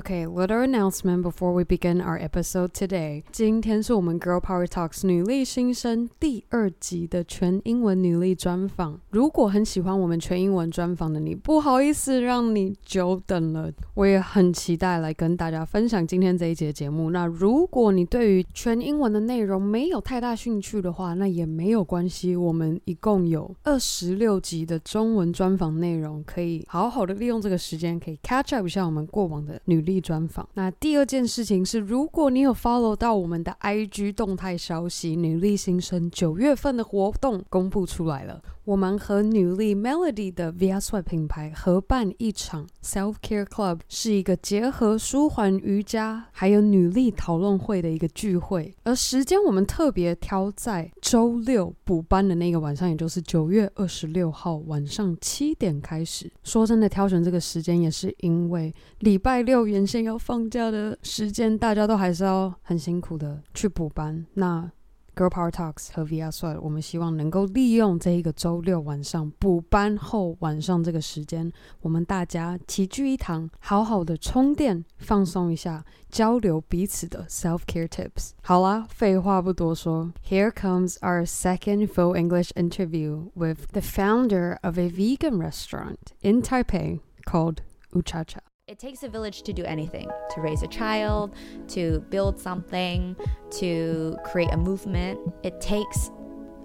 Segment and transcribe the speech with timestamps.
[0.00, 3.22] Okay, little announcement before we begin our episode today.
[3.30, 8.98] 今天是我们 Girl Power Talks 女力新生第二集的全英文女力专访。
[9.10, 13.70] 如果很喜欢我们全英文专访的你，不好意思让你久等了。
[13.92, 17.10] 我也很期待来跟大家分享今天这一节节目。
[17.10, 22.34] 那如果你对于全英文的内容没有太大兴趣的话，那也没有关系。
[22.34, 29.84] 我们一共有二十六集的中文专访内容，可以好好的利用这个时间，可以 catch up 一下我们过往的女。
[29.89, 30.48] 力力专访。
[30.54, 38.40] 那第二件事情是，如果你有 follow 到我们的 IG 动态消息，女力新生九月份的活动公布出来了。
[38.64, 48.74] 我们和女力 Melody 的 Via Sweat 品牌合办一场 Self Care Club，是一个结合舒缓瑜伽还有女力讨论会的一个聚会。
[48.84, 56.30] 而时间我们特别挑在周六补班的那个晚上，也就是九月二十六号晚上七点开始。
[56.44, 64.24] 说真的，挑选这个时间也是因为礼拜六原先要放假的时间，大家都还是要很辛苦的去补班。
[64.34, 64.70] 那
[65.14, 78.30] Girl Power Talks 和 Via Sweat，我们希望能够利用这一个周六晚上补班后晚上这个时间，我们大家齐聚一堂，好好的充电、放松一下，交流彼此的 self care tips。
[78.42, 87.00] 好啦，废话不多说，Here comes our second full English interview with the founder of a vegan restaurant in Taipei
[87.24, 87.58] called
[87.94, 88.40] Ooh Cha Cha.
[88.70, 91.34] It takes a village to do anything to raise a child,
[91.70, 93.16] to build something,
[93.58, 95.18] to create a movement.
[95.42, 96.12] It takes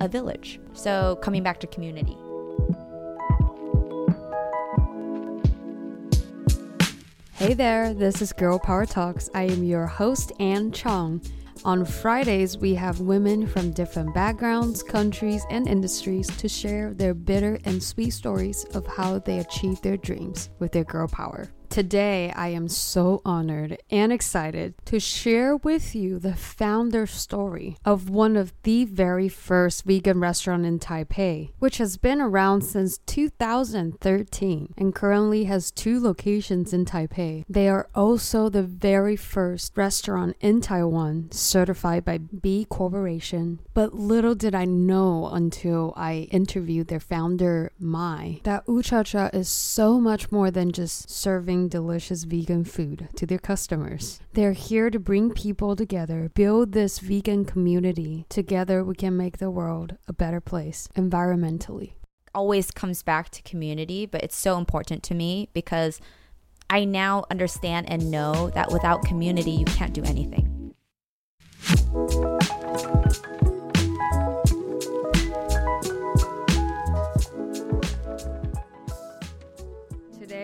[0.01, 0.59] a village.
[0.73, 2.15] So, coming back to community.
[7.33, 9.27] Hey there, this is Girl Power Talks.
[9.33, 11.23] I am your host, Anne Chong.
[11.63, 17.57] On Fridays, we have women from different backgrounds, countries, and industries to share their bitter
[17.65, 21.49] and sweet stories of how they achieved their dreams with their girl power.
[21.75, 28.09] Today, I am so honored and excited to share with you the founder story of
[28.09, 34.73] one of the very first vegan restaurant in Taipei, which has been around since 2013
[34.77, 37.44] and currently has two locations in Taipei.
[37.50, 43.59] They are also the very first restaurant in Taiwan certified by B Corporation.
[43.73, 49.29] But little did I know until I interviewed their founder, Mai, that Ooh Cha Cha
[49.33, 54.19] is so much more than just serving delicious vegan food to their customers.
[54.33, 58.25] They're here to bring people together, build this vegan community.
[58.29, 61.93] Together, we can make the world a better place environmentally.
[62.33, 66.01] Always comes back to community, but it's so important to me because
[66.69, 70.73] I now understand and know that without community, you can't do anything.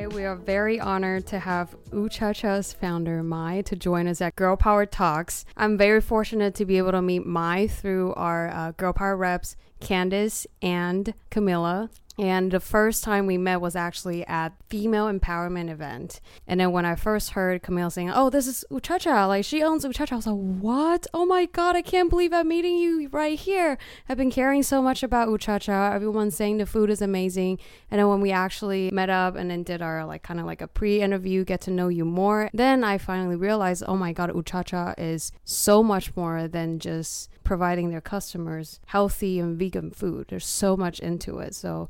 [0.08, 4.36] We are very honored to have Ooh Cha Cha's founder, Mai, to join us at
[4.36, 5.46] Girl Power Talks.
[5.56, 9.56] I'm very fortunate to be able to meet Mai through our uh, Girl Power reps,
[9.80, 11.90] Candice and Camilla.
[12.20, 16.20] And the first time we met was actually at female empowerment event.
[16.46, 19.46] And then when I first heard Camille saying, "Oh, this is Ooh Cha Cha, like
[19.46, 21.08] she owns Ooh Cha Cha," I was like, "What?
[21.14, 23.78] Oh my god, I can't believe I'm meeting you right here."
[24.10, 25.94] I've been caring so much about Ooh Cha Cha.
[25.94, 27.60] Everyone's saying the food is amazing.
[27.90, 30.62] And then when we actually met up and then did our like kind of like
[30.62, 34.44] a pre-interview, get to know you more, then I finally realized, "Oh my god, Ooh
[34.44, 40.28] Cha Cha is so much more than just providing their customers healthy and vegan food.
[40.30, 41.90] There's so much into it." So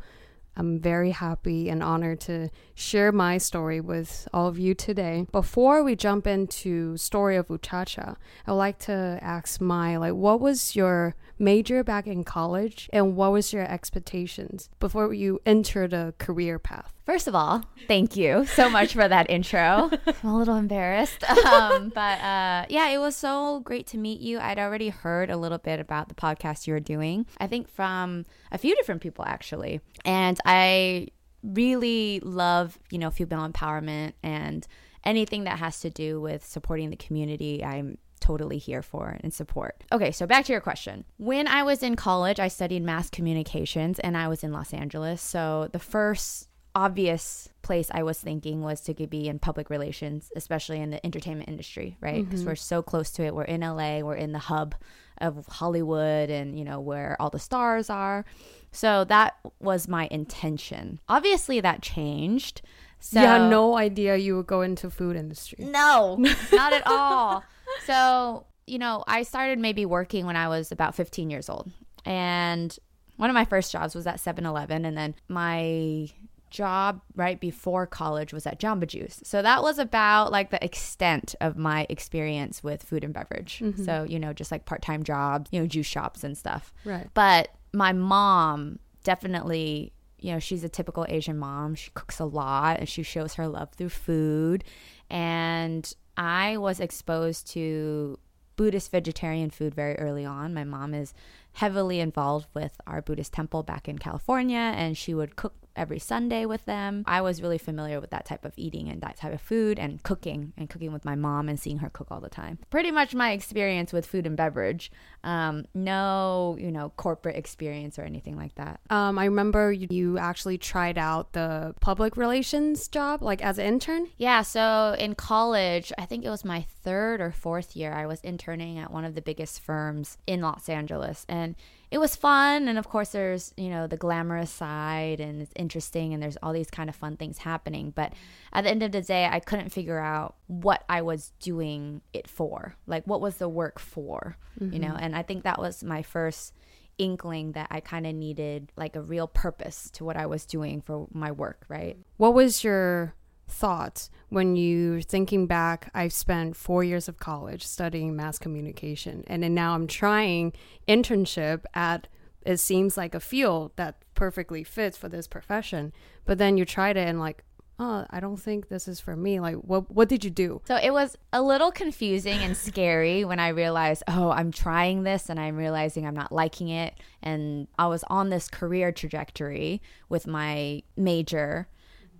[0.55, 5.27] I'm very happy and honored to share my story with all of you today.
[5.31, 10.13] Before we jump into story of Ooh Cha Cha, I'd like to ask Mai, like,
[10.13, 15.91] what was your major back in college and what was your expectations before you entered
[15.91, 16.93] a career path?
[17.05, 19.89] First of all, thank you so much for that intro.
[20.05, 21.23] I'm a little embarrassed.
[21.51, 24.39] Um, but uh, yeah, it was so great to meet you.
[24.39, 28.25] I'd already heard a little bit about the podcast you were doing, I think from
[28.51, 29.81] a few different people actually.
[30.05, 31.07] And I
[31.43, 34.65] really love, you know, female empowerment and
[35.03, 37.63] anything that has to do with supporting the community.
[37.63, 39.83] I'm totally here for and support.
[39.91, 41.03] Okay, so back to your question.
[41.17, 45.21] When I was in college, I studied mass communications and I was in Los Angeles.
[45.21, 50.79] So the first obvious place I was thinking was to be in public relations, especially
[50.79, 52.23] in the entertainment industry, right?
[52.23, 52.49] Because mm-hmm.
[52.49, 53.35] we're so close to it.
[53.35, 54.75] We're in LA, we're in the hub
[55.19, 58.25] of Hollywood and, you know, where all the stars are.
[58.71, 60.99] So that was my intention.
[61.09, 62.61] Obviously that changed.
[62.99, 65.65] So You had no idea you would go into food industry.
[65.65, 66.17] No,
[66.53, 67.43] not at all.
[67.85, 71.71] So, you know, I started maybe working when I was about 15 years old.
[72.05, 72.77] And
[73.17, 76.09] one of my first jobs was at 7-Eleven and then my
[76.49, 79.21] job right before college was at Jamba Juice.
[79.23, 83.59] So that was about like the extent of my experience with food and beverage.
[83.59, 83.83] Mm-hmm.
[83.83, 86.73] So, you know, just like part time jobs, you know, juice shops and stuff.
[86.85, 87.07] Right.
[87.13, 91.73] But my mom definitely, you know, she's a typical Asian mom.
[91.73, 94.63] She cooks a lot and she shows her love through food.
[95.09, 95.91] And
[96.21, 98.19] I was exposed to
[98.55, 100.53] Buddhist vegetarian food very early on.
[100.53, 101.15] My mom is
[101.53, 106.45] heavily involved with our Buddhist temple back in California, and she would cook every Sunday
[106.45, 107.03] with them.
[107.07, 110.01] I was really familiar with that type of eating and that type of food and
[110.03, 112.59] cooking and cooking with my mom and seeing her cook all the time.
[112.69, 114.91] Pretty much my experience with food and beverage.
[115.23, 118.79] Um, no, you know, corporate experience or anything like that.
[118.91, 123.65] Um, I remember you, you actually tried out the public relations job, like as an
[123.65, 124.07] intern.
[124.17, 128.21] Yeah, so in college, I think it was my third or fourth year, I was
[128.21, 131.25] interning at one of the biggest firms in Los Angeles.
[131.27, 131.55] And
[131.91, 132.69] it was fun.
[132.69, 136.53] And of course, there's, you know, the glamorous side and it's interesting and there's all
[136.53, 137.91] these kind of fun things happening.
[137.93, 138.13] But
[138.53, 142.29] at the end of the day, I couldn't figure out what I was doing it
[142.29, 142.75] for.
[142.87, 144.87] Like, what was the work for, you know?
[144.87, 145.03] Mm-hmm.
[145.03, 146.53] And I think that was my first
[146.97, 150.81] inkling that I kind of needed like a real purpose to what I was doing
[150.81, 151.97] for my work, right?
[152.17, 153.15] What was your
[153.51, 155.91] thoughts when you're thinking back?
[155.93, 160.53] I've spent four years of college studying mass communication, and then now I'm trying
[160.87, 162.07] internship at
[162.43, 165.93] it seems like a field that perfectly fits for this profession.
[166.25, 167.43] But then you tried it and like,
[167.79, 169.39] oh, I don't think this is for me.
[169.39, 170.61] Like, what what did you do?
[170.65, 175.29] So it was a little confusing and scary when I realized, oh, I'm trying this
[175.29, 176.93] and I'm realizing I'm not liking it.
[177.21, 181.67] And I was on this career trajectory with my major.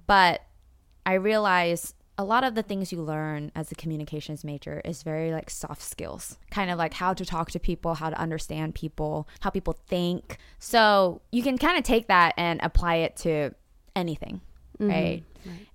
[0.08, 0.42] But
[1.06, 5.32] I realize a lot of the things you learn as a communications major is very
[5.32, 9.28] like soft skills, kind of like how to talk to people, how to understand people,
[9.40, 10.38] how people think.
[10.60, 13.56] So you can kind of take that and apply it to
[13.96, 14.42] anything,
[14.80, 14.90] mm-hmm.
[14.90, 15.24] right?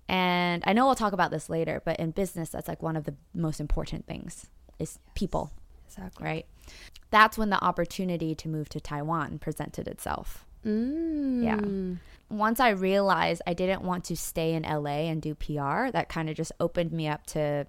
[0.08, 3.05] And I know we'll talk about this later, but in business, that's like one of
[3.05, 4.46] the most important things
[4.78, 5.50] is people,
[5.88, 6.25] Exactly.
[6.25, 6.46] right?
[7.11, 10.45] That's when the opportunity to move to Taiwan presented itself.
[10.66, 11.44] Mm.
[11.44, 12.36] Yeah.
[12.36, 16.28] Once I realized I didn't want to stay in LA and do PR, that kind
[16.28, 17.66] of just opened me up to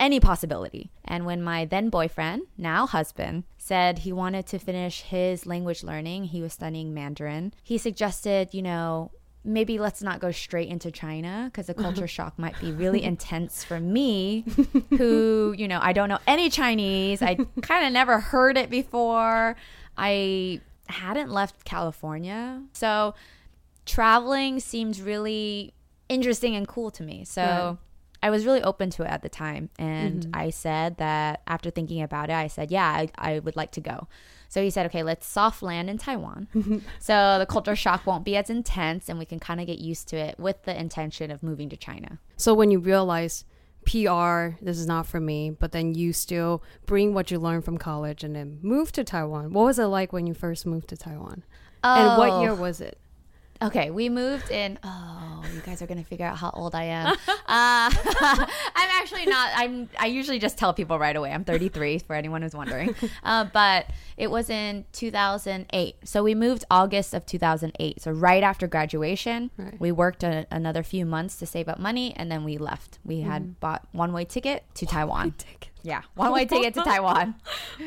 [0.00, 0.90] any possibility.
[1.04, 6.24] And when my then boyfriend, now husband, said he wanted to finish his language learning,
[6.24, 9.10] he was studying Mandarin, he suggested, you know,
[9.44, 13.62] maybe let's not go straight into China because the culture shock might be really intense
[13.62, 14.44] for me,
[14.96, 17.20] who, you know, I don't know any Chinese.
[17.20, 19.56] I kind of never heard it before.
[19.96, 20.60] I
[20.90, 22.62] hadn't left California.
[22.72, 23.14] So
[23.86, 25.74] traveling seems really
[26.08, 27.24] interesting and cool to me.
[27.24, 27.76] So Right.
[28.22, 29.70] I was really open to it at the time.
[29.78, 30.30] And mm-hmm.
[30.34, 33.80] I said that after thinking about it, I said, yeah, I, I would like to
[33.80, 34.08] go.
[34.48, 36.48] So he said, okay, let's soft land in Taiwan.
[36.98, 40.08] so the culture shock won't be as intense and we can kind of get used
[40.08, 42.18] to it with the intention of moving to China.
[42.36, 43.44] So when you realize
[43.84, 47.78] PR, this is not for me, but then you still bring what you learned from
[47.78, 49.52] college and then move to Taiwan.
[49.52, 51.44] What was it like when you first moved to Taiwan?
[51.82, 52.42] And what Oh.
[52.42, 52.98] year was it?
[53.62, 54.78] Okay, we moved in.
[54.82, 57.06] Oh, you guys are gonna figure out how old I am.
[57.28, 58.46] uh, I'm
[59.02, 59.50] actually not.
[59.54, 59.88] I'm.
[59.98, 61.30] I usually just tell people right away.
[61.32, 62.94] I'm 33 for anyone who's wondering.
[63.22, 63.86] Uh, but
[64.16, 65.96] it was in 2008.
[66.04, 68.00] So we moved August of 2008.
[68.00, 69.78] So right after graduation, Right.
[69.80, 72.98] we worked a, another few months to save up money, and then we left.
[73.04, 75.34] We had bought one way ticket to Taiwan.
[75.82, 77.34] Yeah, Why don't one way ticket to Taiwan.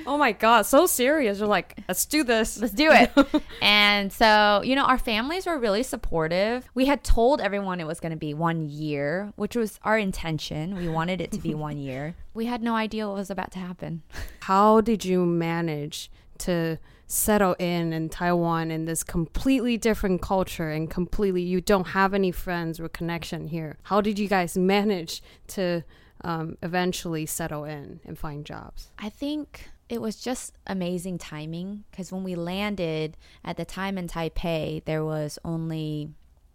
[0.06, 1.40] Oh my god, so serious.
[1.40, 2.58] You're like, let's do this.
[2.62, 3.12] let's do it.
[3.62, 6.70] and so, you know, our families were really supportive.
[6.74, 10.76] We had told everyone it was going to be one year, which was our intention.
[10.76, 12.16] We wanted it to be one year.
[12.34, 14.02] We had no idea what was about to happen.
[14.42, 20.90] How did you manage to settle in in Taiwan in this completely different culture and
[20.90, 23.78] completely you don't have any friends or connection here?
[23.84, 25.84] How did you guys manage to
[26.24, 28.90] um, eventually settle in and find jobs?
[28.98, 34.08] I think it was just amazing timing because when we landed at the time in
[34.08, 36.10] Taipei, there was only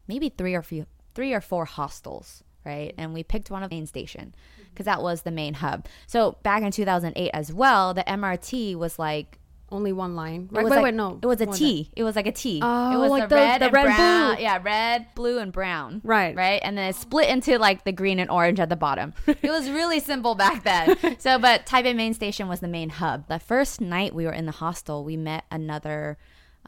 [0.07, 2.95] maybe three or few, three or four hostels, right?
[2.97, 4.35] And we picked one of the main station
[4.71, 5.87] because that was the main hub.
[6.07, 9.39] So back in 2008 as well, the MRT was like
[9.71, 10.49] Only one line.
[10.51, 11.19] It Right, was wait, like, wait, no.
[11.23, 11.55] It was a More
[11.95, 12.61] It was like a T.
[12.63, 14.35] Oh, it was like the, the- red the and red brown.
[14.35, 14.43] blue.
[14.43, 16.01] Yeah, red, blue, and brown.
[16.05, 16.35] Right.
[16.35, 16.61] Right.
[16.65, 19.13] And then it split into like the green and orange at the bottom.
[19.27, 20.97] it was really simple back then.
[21.19, 23.29] so, but Taipei Main Station was the main hub.
[23.29, 26.17] The first night we were in the hostel, we met another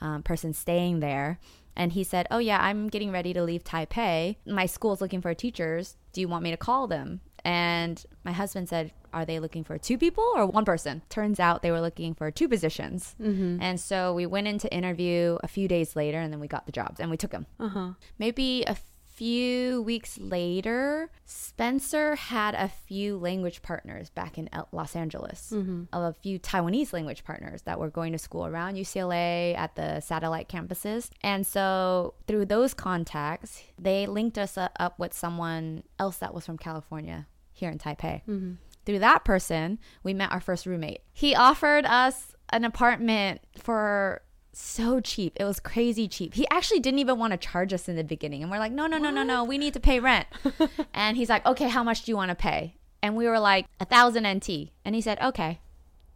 [0.02, 1.38] um, person staying there.
[1.76, 4.36] And he said, Oh, yeah, I'm getting ready to leave Taipei.
[4.46, 5.96] My school's looking for teachers.
[6.12, 7.20] Do you want me to call them?
[7.44, 11.02] And my husband said, Are they looking for two people or one person?
[11.08, 13.14] Turns out they were looking for two positions.
[13.20, 13.60] Mm-hmm.
[13.60, 16.66] And so we went in to interview a few days later and then we got
[16.66, 17.46] the jobs and we took them.
[17.58, 17.90] Uh huh.
[18.18, 18.76] Maybe a
[19.20, 25.84] few weeks later, Spencer had a few language partners back in Los Angeles, mm-hmm.
[25.92, 30.48] a few Taiwanese language partners that were going to school around UCLA at the satellite
[30.48, 31.10] campuses.
[31.22, 36.56] And so through those contacts, they linked us up with someone else that was from
[36.56, 38.22] California here in Taipei.
[38.26, 38.52] Mm-hmm.
[38.90, 41.02] Through that person, we met our first roommate.
[41.12, 44.20] He offered us an apartment for
[44.52, 45.34] so cheap.
[45.36, 46.34] It was crazy cheap.
[46.34, 48.42] He actually didn't even want to charge us in the beginning.
[48.42, 49.44] And we're like, no, no, no, no, no.
[49.44, 50.26] We need to pay rent.
[50.92, 52.74] and he's like, okay, how much do you want to pay?
[53.00, 54.70] And we were like, a thousand NT.
[54.84, 55.60] And he said, okay.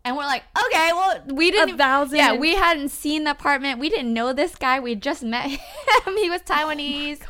[0.04, 1.76] And we're like, okay, well, we didn't.
[1.76, 3.78] A thousand Yeah, we hadn't seen the apartment.
[3.78, 4.80] We didn't know this guy.
[4.80, 5.60] We just met him.
[6.16, 7.20] he was Taiwanese.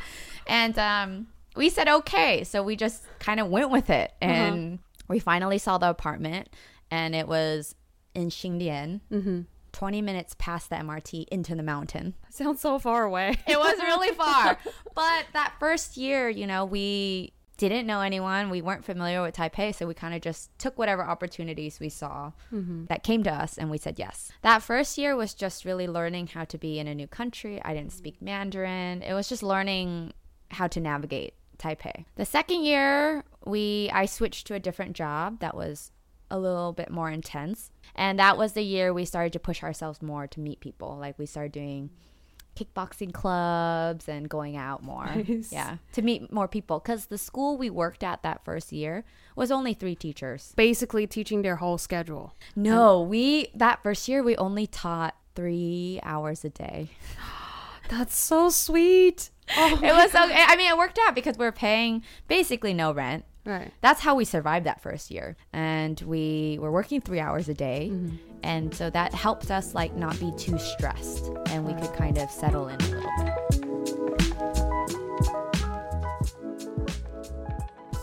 [0.47, 2.43] and um, we said, okay.
[2.43, 4.11] So we just kind of went with it.
[4.23, 6.49] And we finally saw the apartment.
[6.91, 7.75] And it was
[8.13, 9.41] in Xindian, mm-hmm.
[9.71, 12.13] 20 minutes past the MRT into the mountain.
[12.29, 13.35] Sounds so far away.
[13.47, 14.57] It was really far.
[14.95, 18.49] but that first year, you know, we didn't know anyone.
[18.49, 19.73] We weren't familiar with Taipei.
[19.73, 22.85] So we kind of just took whatever opportunities we saw mm-hmm.
[22.85, 24.31] that came to us and we said yes.
[24.41, 27.61] That first year was just really learning how to be in a new country.
[27.63, 27.97] I didn't mm-hmm.
[27.97, 29.01] speak Mandarin.
[29.01, 30.13] It was just learning
[30.51, 32.05] how to navigate Taipei.
[32.15, 35.91] The second year, we I switched to a different job that was
[36.31, 37.71] a little bit more intense.
[37.95, 40.97] And that was the year we started to push ourselves more to meet people.
[40.97, 41.91] Like we started doing
[42.55, 45.05] kickboxing clubs and going out more.
[45.13, 45.51] Nice.
[45.51, 49.03] Yeah, to meet more people cuz the school we worked at that first year
[49.35, 50.53] was only 3 teachers.
[50.55, 52.33] Basically, teaching their whole schedule.
[52.55, 56.89] No, we that first year we only taught 3 hours a day.
[57.89, 59.29] That's so sweet.
[59.57, 60.43] Oh, It was okay.
[60.47, 63.25] I mean, it worked out because we are paying basically no rent.
[63.45, 63.71] right.
[63.81, 65.35] That's how we survived that first year.
[65.53, 67.89] And we were working 3 hours a day.
[67.91, 68.15] Mm-hmm.
[68.43, 72.29] And so that helped us like not be too stressed and we could kind of
[72.29, 73.64] settle in a little bit.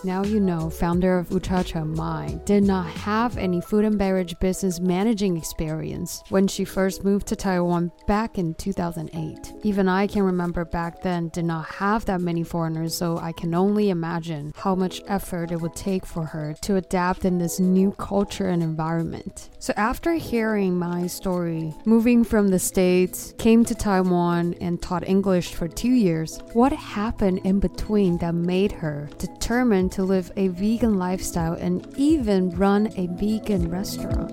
[0.04, 3.96] Now you know, founder of Ooh Cha Cha Mai did not have any food and
[3.96, 9.52] beverage business managing experience when she first moved to Taiwan back in 2008.
[9.62, 13.54] Even I can remember back then did not have that many foreigners, so I can
[13.54, 17.92] only imagine how much effort it would take for her to adapt in this new
[17.92, 19.50] culture and environment.
[19.62, 25.54] So after hearing my story, moving from the States, came to Taiwan and taught English
[25.54, 30.98] for two years, what happened in between that made her determined to live a vegan
[30.98, 34.32] lifestyle and even run a vegan restaurant?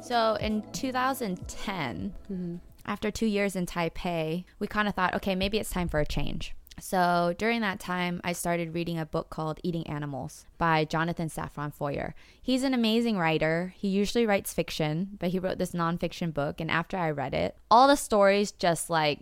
[0.00, 2.56] So in 2010, mm-hmm.
[2.86, 6.06] after two years in Taipei, we kind of thought, okay, maybe it's time for a
[6.06, 6.54] change.
[6.80, 11.72] So during that time, I started reading a book called Eating Animals by Jonathan Safran
[11.72, 12.14] Foer.
[12.42, 13.74] He's an amazing writer.
[13.76, 16.60] He usually writes fiction, but he wrote this nonfiction book.
[16.60, 19.20] And after I read it, all the stories just like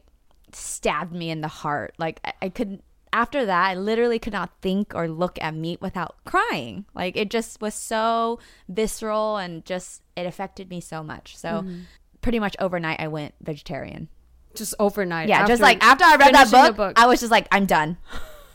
[0.52, 1.94] stabbed me in the heart.
[1.98, 2.82] Like I, I could
[3.12, 6.86] after that, I literally could not think or look at meat without crying.
[6.94, 11.36] Like it just was so visceral and just it affected me so much.
[11.36, 11.80] So mm-hmm.
[12.22, 14.08] pretty much overnight I went vegetarian.
[14.54, 15.28] Just overnight.
[15.28, 16.98] Yeah, just like after I read that book, book.
[16.98, 17.96] I was just like I'm done.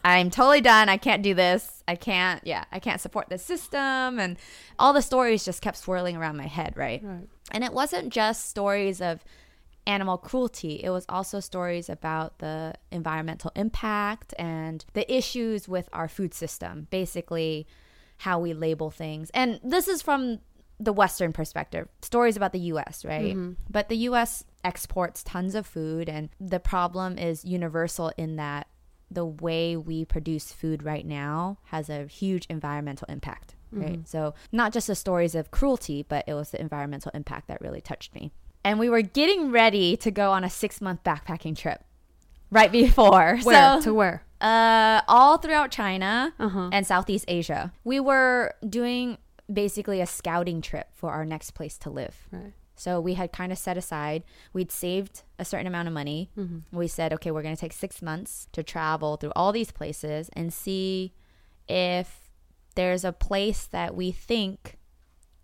[0.04, 0.88] I'm totally done.
[0.89, 1.84] I can't do this.
[1.88, 4.38] I can't yeah, I can't support the system and
[4.80, 7.01] all the stories just kept swirling around my head, right?
[7.04, 7.27] Right.
[7.51, 9.24] And it wasn't just stories of
[9.88, 16.10] animal cruelty, it was also stories about the environmental impact and the issues with our
[16.10, 17.66] food system, basically,
[18.18, 19.32] how we label things.
[19.34, 20.39] And this is from
[20.79, 23.36] the Western perspective, stories about the US, right?
[23.69, 28.67] But the US exports tons of food, and the problem is universal in that
[29.10, 34.05] the way we produce food right now has a huge environmental impact, right?
[34.07, 37.79] So, not just the stories of cruelty, but it was the environmental impact that really
[37.81, 38.31] touched me.
[38.65, 41.84] And we were getting ready to go on a six month backpacking trip
[42.51, 43.39] right before.
[43.43, 43.75] Where?
[43.79, 44.24] So, to where?
[44.41, 46.69] uh, all throughout China Uh-huh.
[46.74, 47.72] and Southeast Asia.
[47.84, 49.17] We were doing
[49.51, 52.27] basically a scouting trip for our next place to live.
[52.32, 52.54] Right.
[52.75, 54.24] So we had kind of set aside,
[54.54, 56.30] we'd saved a certain amount of money.
[56.38, 56.77] Mm-hmm.
[56.77, 60.30] We said, okay, we're going to take six months to travel through all these places
[60.34, 61.13] and see
[61.68, 62.30] if
[62.75, 64.77] there's a place that we think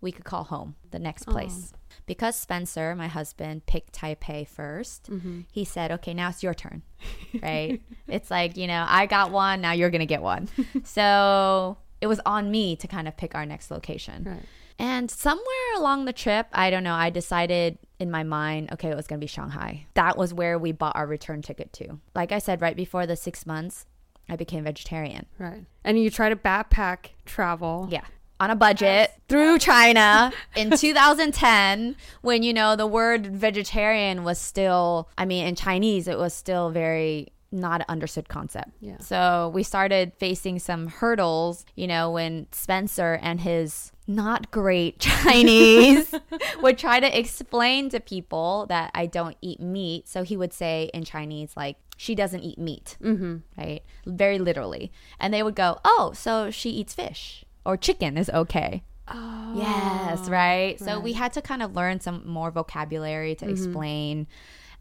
[0.00, 1.32] we could call home, the next oh.
[1.32, 1.72] place.
[2.06, 5.40] Because Spencer, my husband, picked Taipei 1st mm-hmm.
[5.50, 6.82] he said, okay, now it's your turn,
[7.42, 7.80] right?
[8.06, 10.48] it's like, you know, I got one, now you're going to get one.
[10.84, 14.24] so it was on me to kind of pick our next location.
[14.24, 14.42] Right.
[14.78, 18.94] And somewhere along the trip, I don't know, I decided in my mind, okay, it
[18.94, 19.86] was going to be Shanghai.
[19.94, 21.98] That was where we bought our return ticket to.
[22.14, 23.86] Like I said, right before the six months,
[24.28, 25.24] I became vegetarian.
[25.38, 25.64] Right.
[25.82, 27.88] And you try to backpack travel.
[27.90, 28.04] Yeah.
[28.38, 35.08] on a budget through China in 2010 when you know the word vegetarian was still
[35.16, 38.70] I mean in Chinese it was still very not an understood concept.
[38.80, 38.98] Yeah.
[38.98, 46.14] So we started facing some hurdles, you know, when Spencer and his not great Chinese
[46.60, 50.08] would try to explain to people that I don't eat meat.
[50.08, 53.36] So he would say in Chinese, like, she doesn't eat meat, mm-hmm.
[53.56, 53.82] right?
[54.04, 54.92] Very literally.
[55.20, 58.82] And they would go, oh, so she eats fish or chicken is okay.
[59.06, 60.80] Oh, Yes, right?
[60.80, 64.26] So we had to kind of learn some more vocabulary to explain.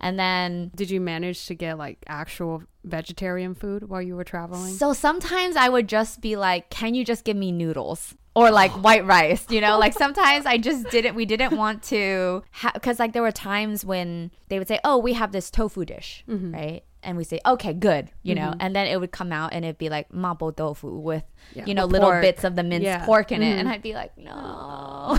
[0.03, 4.73] And then Did you manage to get like actual vegetarian food while you were traveling?
[4.73, 8.71] So sometimes I would just be like, "Can you just give me noodles?" Or like
[8.83, 9.79] white rice, you know?
[9.79, 11.15] Like sometimes I just didn't.
[11.15, 12.43] We didn't want to
[12.73, 16.25] because like there were times when they would say, "Oh, we have this tofu dish,"
[16.27, 16.53] mm-hmm.
[16.53, 16.83] right?
[17.01, 18.49] And we say, "Okay, good," you know.
[18.51, 18.61] Mm-hmm.
[18.61, 21.75] And then it would come out and it'd be like mapo tofu with Yeah, you
[21.75, 22.21] know little pork.
[22.21, 23.05] bits of the minced Yeah.
[23.05, 23.73] pork in it, and mm-hmm.
[23.73, 25.17] I'd be like, "No."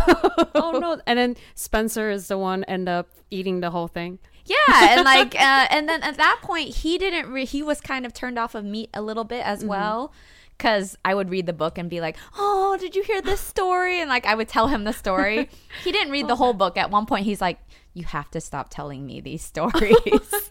[0.55, 1.01] oh no!
[1.07, 4.19] And then Spencer is the one end up eating the whole thing.
[4.45, 7.31] Yeah, and like, uh, and then at that point, he didn't.
[7.31, 10.13] Re- he was kind of turned off of meat a little bit as well,
[10.59, 14.01] because I would read the book and be like, "Oh, did you hear this story?"
[14.01, 15.49] And like, I would tell him the story.
[15.83, 16.77] he didn't read the whole book.
[16.77, 17.59] At one point, he's like,
[17.95, 20.51] "You have to stop telling me these stories."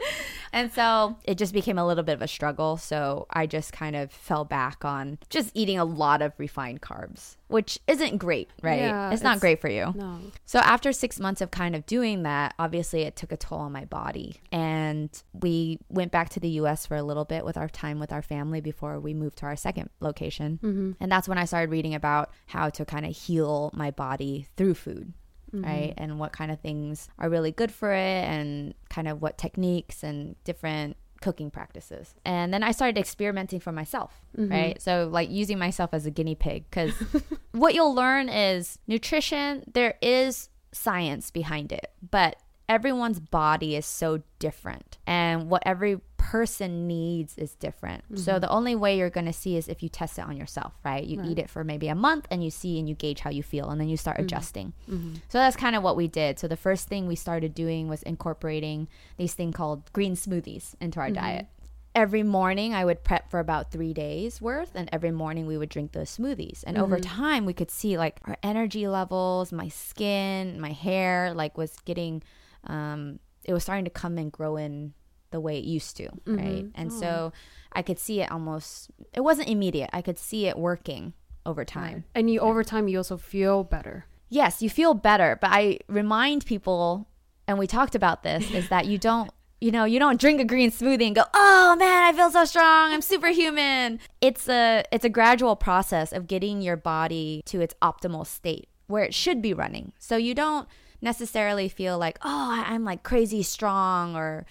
[0.52, 2.76] And so it just became a little bit of a struggle.
[2.76, 7.36] So I just kind of fell back on just eating a lot of refined carbs,
[7.48, 8.80] which isn't great, right?
[8.80, 9.92] Yeah, it's not great for you.
[9.94, 10.18] No.
[10.46, 13.72] So after six months of kind of doing that, obviously it took a toll on
[13.72, 14.40] my body.
[14.50, 18.12] And we went back to the US for a little bit with our time with
[18.12, 20.58] our family before we moved to our second location.
[20.62, 20.92] Mm-hmm.
[21.00, 24.74] And that's when I started reading about how to kind of heal my body through
[24.74, 25.12] food.
[25.52, 25.90] Right.
[25.90, 26.02] Mm-hmm.
[26.02, 30.02] And what kind of things are really good for it, and kind of what techniques
[30.02, 32.14] and different cooking practices.
[32.24, 34.50] And then I started experimenting for myself, mm-hmm.
[34.50, 34.82] right?
[34.82, 36.64] So, like using myself as a guinea pig.
[36.70, 36.92] Because
[37.52, 42.36] what you'll learn is nutrition, there is science behind it, but
[42.68, 44.98] everyone's body is so different.
[45.06, 48.04] And what every person needs is different.
[48.14, 48.40] So, mm-hmm.
[48.40, 51.02] the only way you're going to see is if you test it on yourself, right?
[51.02, 53.42] You eat it for maybe a month and you see and you gauge how you
[53.42, 54.26] feel, and then you start mm-hmm.
[54.26, 54.74] adjusting.
[54.88, 55.14] Mm-hmm.
[55.28, 56.38] So that's kind of what we did.
[56.38, 61.00] So the first thing we started doing was incorporating these thing called green smoothies into
[61.00, 61.46] our diet.
[61.94, 65.70] Every morning I would prep for about three days worth, and every morning we would
[65.70, 66.62] drink those smoothies.
[66.66, 71.56] And over time we could see like our energy levels, my skin, my hair, like
[71.56, 72.22] was getting,
[72.64, 74.92] um, it was starting to come and grow in
[75.30, 76.64] the way it used to, right?
[76.64, 76.80] Mm-hmm.
[76.80, 77.00] And oh.
[77.00, 77.32] so
[77.72, 78.90] I could see it almost.
[79.12, 79.90] It wasn't immediate.
[79.92, 81.14] I could see it working
[81.46, 84.06] over time And you over time you also feel better.
[84.28, 87.08] yes, you feel better, but I remind people,
[87.46, 90.44] and we talked about this, is that you don't, you know, you don't drink a
[90.44, 93.98] green smoothie and go, oh man, I feel so strong, I'm superhuman.
[94.20, 99.04] It's a, it's a gradual process of getting your body to its optimal state where
[99.04, 99.92] it should be running.
[99.98, 100.68] So you don't
[101.00, 104.46] necessarily feel like, oh, I'm like crazy strong or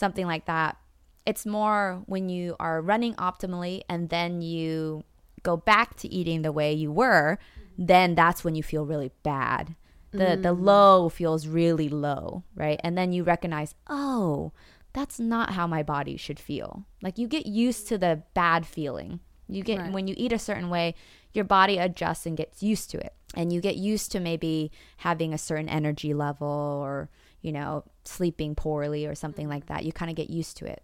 [0.00, 0.76] something like that.
[1.26, 5.04] It's more when you are running optimally and then you
[5.42, 7.38] go back to eating the way you were,
[7.78, 9.76] then that's when you feel really bad.
[10.12, 10.60] The the mm.
[10.60, 12.80] low feels really low, right?
[12.82, 14.50] And then you recognize, "Oh,
[14.92, 19.20] that's not how my body should feel." Like you get used to the bad feeling.
[19.48, 19.92] You get Right.
[19.92, 20.94] when you eat a certain way,
[21.32, 23.14] your body adjusts and gets used to it.
[23.34, 27.08] And you get used to maybe having a certain energy level or,
[27.40, 29.84] you know, sleeping poorly or something like that.
[29.84, 30.82] You kind of get used to it.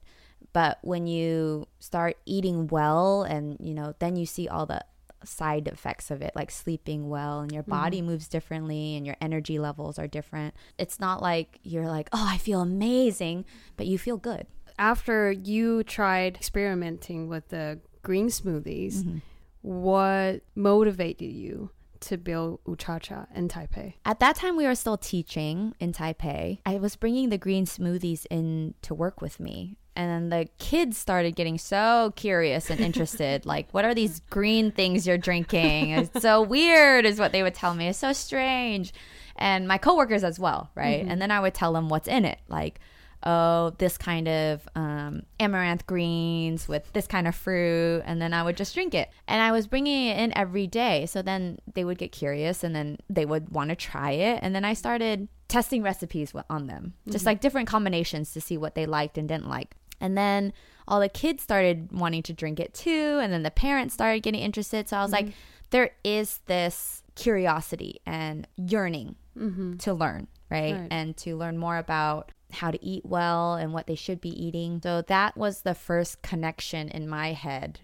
[0.52, 4.84] But when you start eating well and, you know, then you see all the
[5.24, 9.58] side effects of it, like sleeping well and your body moves differently and your energy
[9.58, 10.54] levels are different.
[10.78, 13.44] It's not like you're like, oh, I feel amazing,
[13.76, 14.46] but you feel good.
[14.78, 19.18] After you tried experimenting with the green smoothies, Mm-hmm.
[19.62, 21.70] what motivated you
[22.06, 23.94] to build Ooh Cha Cha in Taipei?
[24.04, 26.58] At that time, we were still teaching in Taipei.
[26.64, 29.76] I was bringing the green smoothies in to work with me.
[29.94, 33.46] And then the kids started getting so curious and interested.
[33.46, 35.90] like, what are these green things you're drinking?
[35.90, 37.88] It's so weird, is what they would tell me.
[37.88, 38.92] It's so strange.
[39.36, 41.00] And my coworkers as well, right?
[41.00, 41.10] Mm-hmm.
[41.10, 42.38] And then I would tell them what's in it.
[42.48, 42.80] Like,
[43.22, 48.42] oh, this kind of um, amaranth greens with this kind of fruit, and then I
[48.42, 49.10] would just drink it.
[49.26, 52.74] And I was bringing it in every day, so then they would get curious, and
[52.74, 54.40] then they would want to try it.
[54.42, 57.26] And then I started testing recipes on them, just mm-hmm.
[57.26, 59.74] like different combinations to see what they liked and didn't like.
[60.00, 60.52] And then
[60.86, 64.40] all the kids started wanting to drink it too, and then the parents started getting
[64.40, 64.88] interested.
[64.88, 65.36] So I was like, mm-hmm.
[65.70, 69.76] there is this curiosity and yearning mm-hmm.
[69.78, 70.74] to learn, right?
[70.74, 70.88] Right.
[70.90, 74.80] And to learn more about how to eat well and what they should be eating.
[74.82, 77.80] So that was the first connection in my head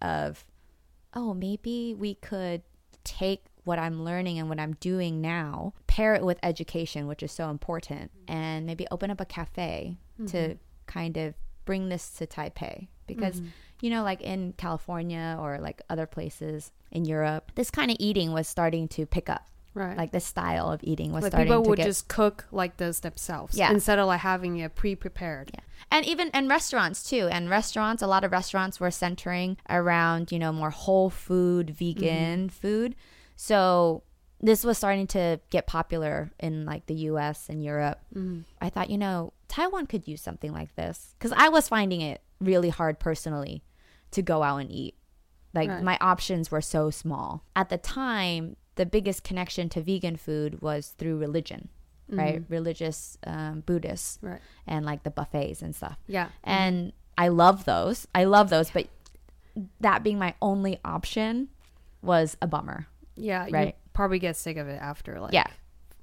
[0.00, 0.44] of,
[1.14, 2.62] oh, maybe we could
[3.04, 7.32] take what I'm learning and what I'm doing now, pair it with education, which is
[7.32, 10.52] so important, and maybe open up a cafe to mm-hmm.
[10.86, 13.48] kind of bring this to Taipei because mm-hmm.
[13.80, 18.32] you know like in California or like other places in Europe, this kind of eating
[18.32, 19.48] was starting to pick up.
[19.76, 19.96] Right.
[19.96, 23.00] Like the style of eating was Like starting people would get just cook like this
[23.00, 23.70] themselves Yeah.
[23.70, 25.50] instead of like having it pre-prepared.
[25.52, 25.60] Yeah.
[25.90, 27.28] And even and restaurants too.
[27.30, 32.48] And restaurants, a lot of restaurants were centering around, you know, more whole food, vegan
[32.48, 32.48] mm-hmm.
[32.48, 32.96] food.
[33.36, 34.02] So
[34.40, 38.00] this was starting to get popular in like the US and Europe.
[38.14, 38.40] Mm-hmm.
[38.62, 42.22] I thought, you know, Taiwan could use something like this cuz I was finding it
[42.40, 43.62] really hard personally
[44.12, 44.94] to go out and eat.
[45.52, 45.82] Like Right.
[45.82, 47.44] my options were so small.
[47.54, 51.68] At the time, the biggest connection to vegan food was through religion,
[52.08, 52.42] right?
[52.48, 54.40] Religious um, Buddhists Right.
[54.66, 55.98] and like the buffets and stuff.
[56.06, 56.28] Yeah.
[56.44, 58.06] And I love those.
[58.14, 58.86] I love those, but
[59.80, 61.48] that being my only option
[62.02, 62.86] was a bummer.
[63.16, 63.46] Yeah.
[63.46, 63.76] You Right.
[63.94, 65.46] probably get sick of it after like Yeah.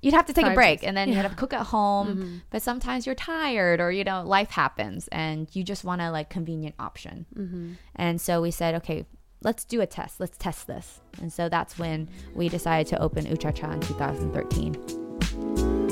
[0.02, 0.88] You'd have to take a break days.
[0.90, 2.38] and then you'd have to cook at home, Mm-hmm.
[2.50, 6.30] but sometimes you're tired or you know life happens and you just want a like
[6.30, 7.26] convenient option.
[7.34, 7.74] Mm-hmm.
[7.96, 9.06] And so we said, okay,
[9.44, 10.20] let's do a test.
[10.20, 11.02] Let's test this.
[11.22, 15.83] And so that's when we decided to open Ooh Cha Cha in 2013.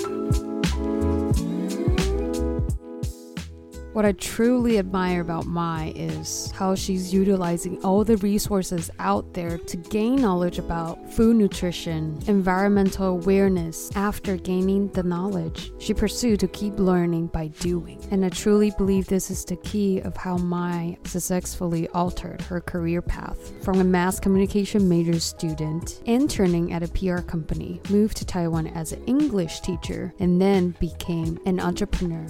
[3.93, 9.57] What I truly admire about Mai is how she's utilizing all the resources out there
[9.57, 13.93] to gain knowledge about food nutrition, environmental awareness.
[13.93, 18.01] After gaining the knowledge, she pursued to keep learning by doing.
[18.11, 23.01] And I truly believe this is the key of how Mai successfully altered her career
[23.01, 28.67] path from a mass communication major student, interning at a PR company, moved to Taiwan
[28.67, 32.25] as an English teacher, and then became an entrepreneur.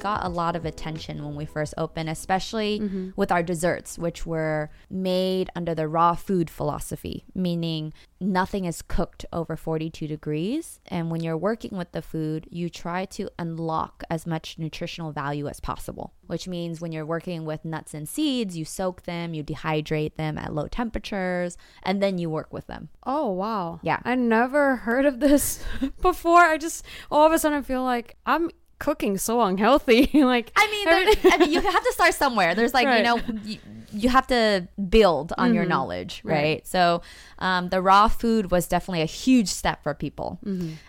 [0.00, 3.10] Got a lot of attention when we first opened, especially Mm-hmm.
[3.16, 9.24] with our desserts, which were made under the raw food philosophy, meaning nothing is cooked
[9.32, 10.80] over 42 degrees.
[10.86, 15.48] And when you're working with the food, you try to unlock as much nutritional value
[15.48, 19.42] as possible, which means when you're working with nuts and seeds, you soak them, you
[19.42, 22.88] dehydrate them at low temperatures, and then you work with them.
[23.04, 23.80] Oh wow.
[23.82, 24.00] Yeah.
[24.04, 25.62] I never heard of this
[26.02, 26.40] before.
[26.42, 30.10] I just all of a sudden I feel like I'm cooking so unhealthy.
[30.14, 32.54] like I mean, there, I mean, you have to start somewhere.
[32.54, 32.98] There's like, Right.
[32.98, 33.58] you know, you,
[33.92, 36.34] you have to build on your knowledge, right?
[36.34, 36.66] Right.
[36.66, 37.02] So,
[37.38, 40.38] um, the raw food was definitely a huge step for people.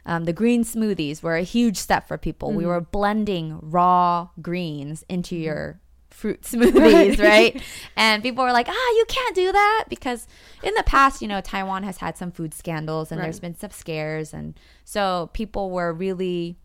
[0.06, 2.52] Um, the green smoothies were a huge step for people.
[2.52, 7.62] We were blending raw greens into your fruit smoothies, right?
[7.96, 10.28] And people were like, ah, you can't do that because
[10.64, 13.72] in the past, you know, Taiwan has had some food scandals and there's been some
[13.72, 14.34] scares.
[14.34, 16.58] And so people were really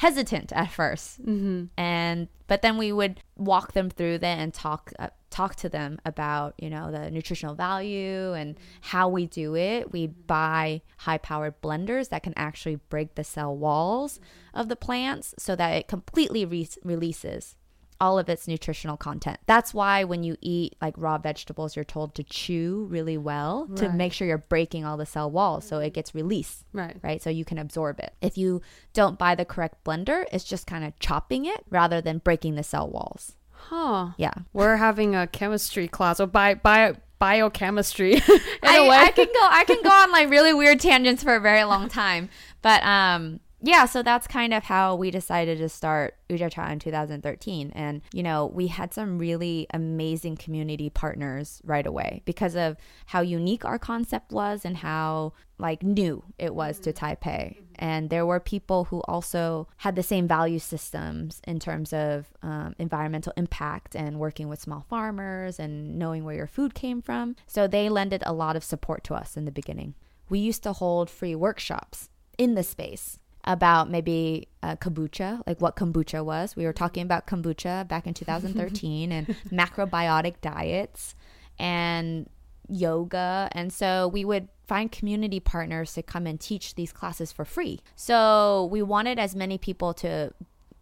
[0.00, 1.64] hesitant at 1st mm-hmm.
[1.76, 5.98] and but then we would walk them through that and talk uh, talk to them
[6.06, 11.60] about you know the nutritional value and how we do it we buy high powered
[11.60, 14.18] blenders that can actually break the cell walls
[14.54, 17.56] of the plants so that it completely re- releases
[18.00, 19.38] all of its nutritional content.
[19.46, 23.92] That's why when you eat like raw vegetables, you're told to chew really well to
[23.92, 26.96] make sure you're breaking all the cell walls so it gets released right.
[27.02, 27.22] right?
[27.22, 28.14] So you can absorb it.
[28.22, 28.62] If you
[28.94, 32.62] don't buy the correct blender, it's just kind of chopping it rather than breaking the
[32.62, 33.34] cell walls.
[33.50, 34.10] Huh.
[34.16, 34.34] Yeah.
[34.52, 38.14] We're having a chemistry class or bio, bio biochemistry.
[38.14, 38.22] in
[38.62, 38.96] I, a way.
[38.96, 41.88] I can go I can go on like really weird tangents for a very long
[41.88, 42.30] time.
[42.62, 46.68] But um yeah, so that's kind of how we decided to start Ooh Cha Cha
[46.68, 47.72] in 2013.
[47.74, 53.20] And, you know, we had some really amazing community partners right away because of how
[53.20, 57.58] unique our concept was and how, like, new it was to Taipei.
[57.74, 62.74] And there were people who also had the same value systems in terms of um,
[62.78, 67.36] environmental impact and working with small farmers and knowing where your food came from.
[67.46, 69.94] So they lended a lot of support to us in the beginning.
[70.30, 75.76] We used to hold free workshops in the space about maybe uh, kombucha, like what
[75.76, 76.56] kombucha was.
[76.56, 81.14] We were talking about kombucha back in 2013 and macrobiotic diets
[81.58, 82.28] and
[82.68, 83.48] yoga.
[83.52, 87.80] And so we would find community partners to come and teach these classes for free.
[87.96, 90.32] So we wanted as many people to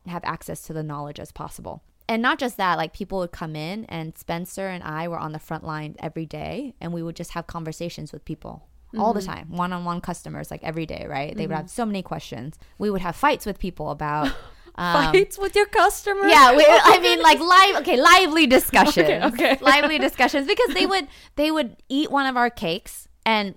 [0.06, 1.82] have access to the knowledge as possible.
[2.08, 5.32] And not just that, like people would come in and Spencer and I were on
[5.32, 9.20] the front line every day and we would just have conversations with people all the
[9.22, 11.36] time, one on one customers, like every day, right?
[11.36, 12.58] They would have so many questions.
[12.78, 14.32] We would have fights with people about.
[14.80, 16.30] Um, Fights with your customers.
[16.30, 17.76] yeah, we, I mean, like live.
[17.82, 19.08] Okay, lively discussions.
[19.08, 19.58] Okay, okay.
[19.60, 23.56] lively discussions because they would they would eat one of our cakes and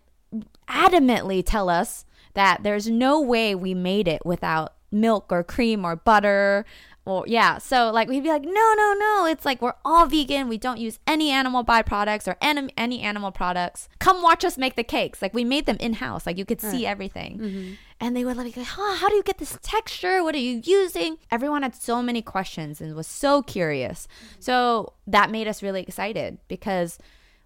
[0.67, 5.95] adamantly tell us that there's no way we made it without milk or cream or
[5.95, 6.65] butter
[7.03, 7.57] Well, yeah.
[7.57, 9.25] So like we'd be like, no, no, no.
[9.25, 10.47] It's like we're all vegan.
[10.47, 13.89] We don't use any animal byproducts or anim- any animal products.
[13.99, 15.21] Come watch us make the cakes.
[15.21, 16.27] Like we made them in house.
[16.27, 17.39] Like you could see everything.
[17.39, 17.73] Mm-hmm.
[17.99, 20.23] And they would like, huh, how do you get this texture?
[20.23, 21.17] What are you using?
[21.31, 24.07] Everyone had so many questions and was so curious.
[24.39, 26.99] So that made us really excited because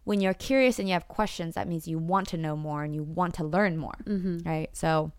[0.04, 2.94] when you're curious and you have questions, that means you want to know more and
[2.94, 3.98] you want to learn more.
[4.04, 4.48] Mm-hmm.
[4.48, 4.70] Right.
[4.74, 5.12] So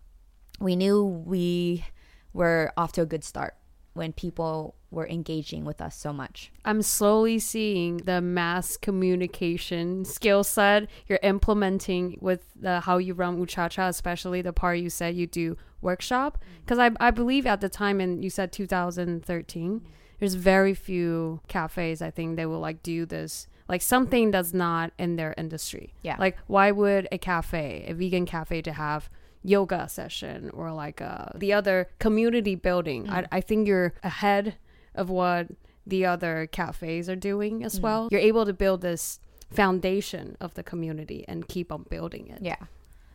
[0.59, 1.85] we knew we
[2.33, 3.56] were off to a good start
[3.97, 6.51] when people were engaging with us so much.
[6.63, 13.37] I'm slowly seeing the mass communication skill set you're implementing with the how you run
[13.37, 16.37] Ooh Cha Cha, especially the part you said you do workshop.
[16.37, 16.61] Mm.
[16.61, 19.81] Because I, I believe at the time, and you said 2013,
[20.19, 23.47] there's very few cafes I think they will like do this.
[23.67, 25.93] Like something that's not in their industry.
[26.01, 26.15] Yeah.
[26.17, 29.09] Like why would a cafe, a vegan cafe, to have
[29.43, 33.09] yoga session or like uh, the other community building?
[33.09, 33.27] I, mm.
[33.31, 34.55] I think you're ahead
[34.95, 35.47] of what
[35.85, 37.83] the other cafes are doing as mm.
[37.83, 38.09] well.
[38.11, 39.19] You're able to build this
[39.51, 42.39] foundation of the community and keep on building it.
[42.41, 42.57] Yeah.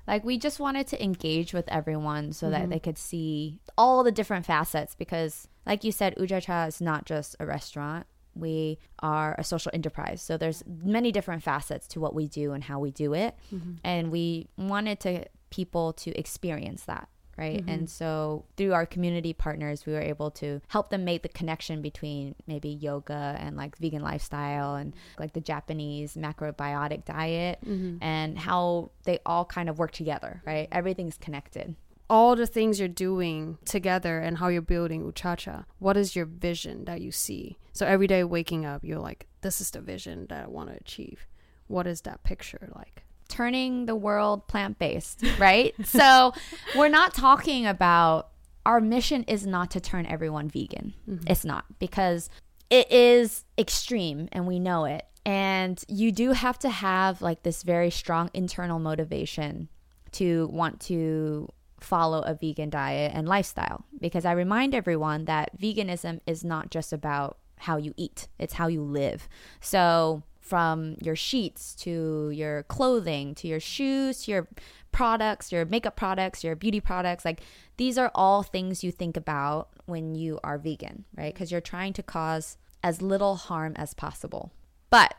[0.06, 2.70] Like we just wanted to engage with everyone so that mm-hmm.
[2.70, 6.80] they could see all the different facets because like you said Ooh Cha Cha is
[6.80, 8.06] not just a restaurant.
[8.35, 10.22] We are a social enterprise.
[10.22, 13.37] So there's many different facets to what we do and how we do it.
[13.54, 13.72] Mm-hmm.
[13.85, 17.60] And we wanted to people to experience that, right?
[17.60, 17.68] Mm-hmm.
[17.68, 21.82] And so through our community partners, we were able to help them make the connection
[21.82, 27.98] between maybe yoga and like vegan lifestyle and like the Japanese macrobiotic diet mm-hmm.
[28.02, 30.66] and how they all kind of work together, right?
[30.72, 31.76] Everything's connected.
[32.10, 36.16] All the things you're doing together and how you're building Ooh Cha Cha, what is
[36.16, 37.56] your vision that you see?
[37.72, 40.76] So every day waking up, you're like, this is the vision that I want to
[40.76, 41.26] achieve.
[41.68, 43.01] What is that picture like?
[43.33, 45.75] Turning the world plant based, right?
[45.85, 46.33] so
[46.77, 48.29] we're not talking about
[48.66, 50.92] our mission is not to turn everyone vegan.
[51.09, 51.27] Mm-hmm.
[51.27, 52.29] It's not because
[52.68, 55.07] it is extreme and we know it.
[55.25, 59.68] And you do have to have like this very strong internal motivation
[60.12, 61.49] to want to
[61.81, 66.92] follow a vegan diet and lifestyle because I remind everyone that veganism is not just
[66.92, 69.29] about how you eat, it's how you live.
[69.61, 74.48] So from your sheets to your clothing to your shoes to your
[74.90, 77.24] products, your makeup products, your beauty products.
[77.24, 77.40] Like
[77.78, 81.33] these are all things you think about when you are vegan, right?
[81.33, 84.52] Because you're trying to cause as little harm as possible.
[84.90, 85.14] But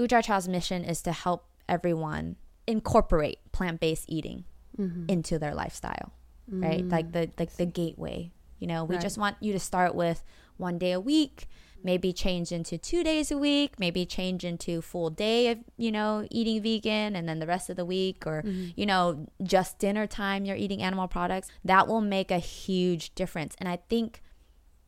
[0.00, 4.44] Ooh Cha Cha's mission is to help everyone incorporate plant-based eating
[4.78, 5.04] mm-hmm.
[5.08, 6.12] into their lifestyle,
[6.48, 6.86] right?
[6.88, 7.12] Like mm.
[7.12, 8.32] the like the gateway.
[8.58, 9.02] You know, we Right.
[9.02, 10.22] just want you to start with
[10.56, 11.48] one day a week,
[11.84, 16.26] maybe change into two days a week, maybe change into full day of, you know,
[16.30, 18.68] eating vegan and then the rest of the week or, mm-hmm.
[18.76, 21.48] you know, just dinner time you're eating animal products.
[21.64, 23.54] That will make a huge difference.
[23.58, 24.22] And I think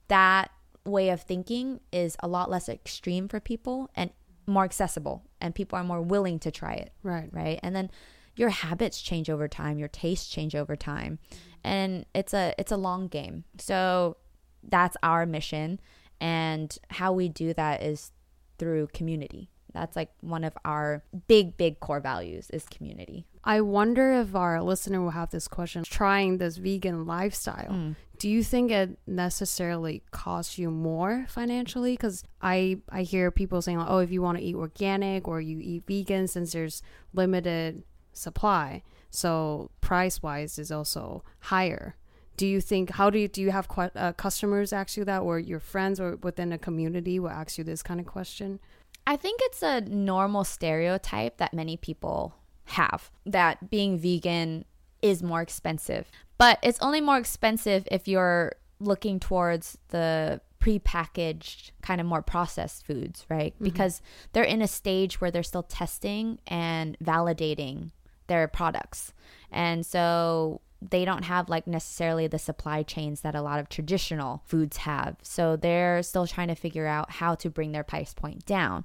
[0.08, 0.50] that
[0.84, 4.10] way of thinking is a lot less extreme for people and
[4.46, 7.28] more accessible and people are more willing to try it Right.
[7.32, 7.90] right and then
[8.36, 11.18] your habits change over time your tastes change over time
[11.62, 14.18] and it's a it's a long game so
[14.62, 15.80] that's our mission
[16.24, 18.12] and how we do that is
[18.58, 24.12] through community that's like one of our big big core values is community I wonder
[24.14, 27.72] if our listener will have this question trying this vegan lifestyle.
[27.72, 27.92] Hmm.
[28.18, 31.92] Do you think it necessarily costs you more financially?
[31.92, 35.40] Because I, I hear people saying, like, oh, if you want to eat organic or
[35.40, 36.80] you eat vegan, since there's
[37.12, 37.82] limited
[38.12, 41.96] supply, so price wise is also higher.
[42.36, 45.20] Do you think, how do you, do you have que- uh, customers ask you that,
[45.20, 48.60] or your friends or within a community will ask you this kind of question?
[49.06, 54.64] I think it's a normal stereotype that many people have that being vegan
[55.02, 56.10] is more expensive.
[56.38, 62.86] But it's only more expensive if you're looking towards the prepackaged kind of more processed
[62.86, 63.54] foods, right?
[63.60, 64.00] Because
[64.32, 67.90] they're in a stage where they're still testing and validating
[68.26, 69.12] their products.
[69.50, 70.60] And so
[70.90, 75.16] they don't have like necessarily the supply chains that a lot of traditional foods have.
[75.22, 78.84] So they're still trying to figure out how to bring their price point down.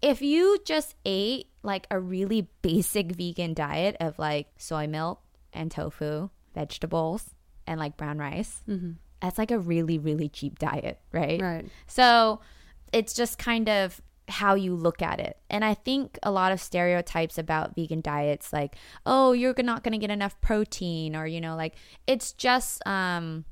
[0.00, 5.20] If you just ate like a really basic vegan diet of like soy milk
[5.52, 7.30] and tofu, vegetables,
[7.66, 8.92] and like brown rice, mm-hmm.
[9.20, 11.40] that's like a really, really cheap diet, right?
[11.40, 11.66] Right.
[11.86, 12.40] So
[12.92, 15.38] it's just kind of how you look at it.
[15.50, 19.92] And I think a lot of stereotypes about vegan diets, like, oh, you're not going
[19.92, 21.74] to get enough protein, or, you know, like
[22.06, 23.44] it's just um,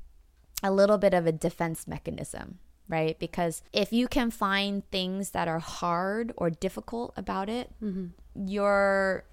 [0.63, 3.19] a little bit of a defense mechanism, right?
[3.19, 7.69] Because if you can find things that are hard or difficult about it,
[8.35, 9.25] you're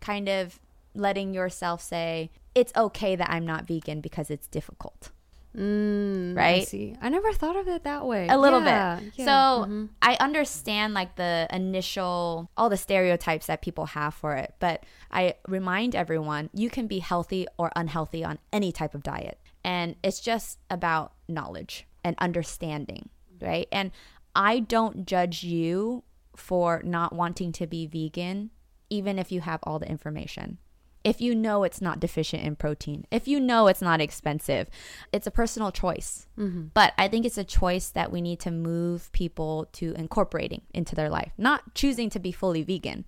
[0.00, 0.58] kind of
[0.94, 5.12] letting yourself say, it's okay that I'm not vegan because it's difficult.
[5.56, 6.94] Mm, I see.
[7.02, 8.28] I never thought of it that way.
[8.28, 9.12] a little Yeah, bit.
[9.16, 9.88] yeah, So mhm.
[10.00, 15.34] I understand like the initial, all the stereotypes that people have for it, but I
[15.48, 19.40] remind everyone you can be healthy or unhealthy on any type of diet.
[19.64, 23.08] And it's just about knowledge and understanding,
[23.40, 23.66] right?
[23.72, 23.90] And
[24.34, 26.04] I don't judge you
[26.36, 28.50] for not wanting to be vegan,
[28.88, 30.58] even if you have all the information.
[31.02, 34.68] If you know it's not deficient in protein, if you know it's not expensive,
[35.12, 36.26] it's a personal choice.
[36.38, 36.68] Mm-hmm.
[36.74, 40.94] But I think it's a choice that we need to move people to incorporating into
[40.94, 43.06] their life, not choosing to be fully vegan.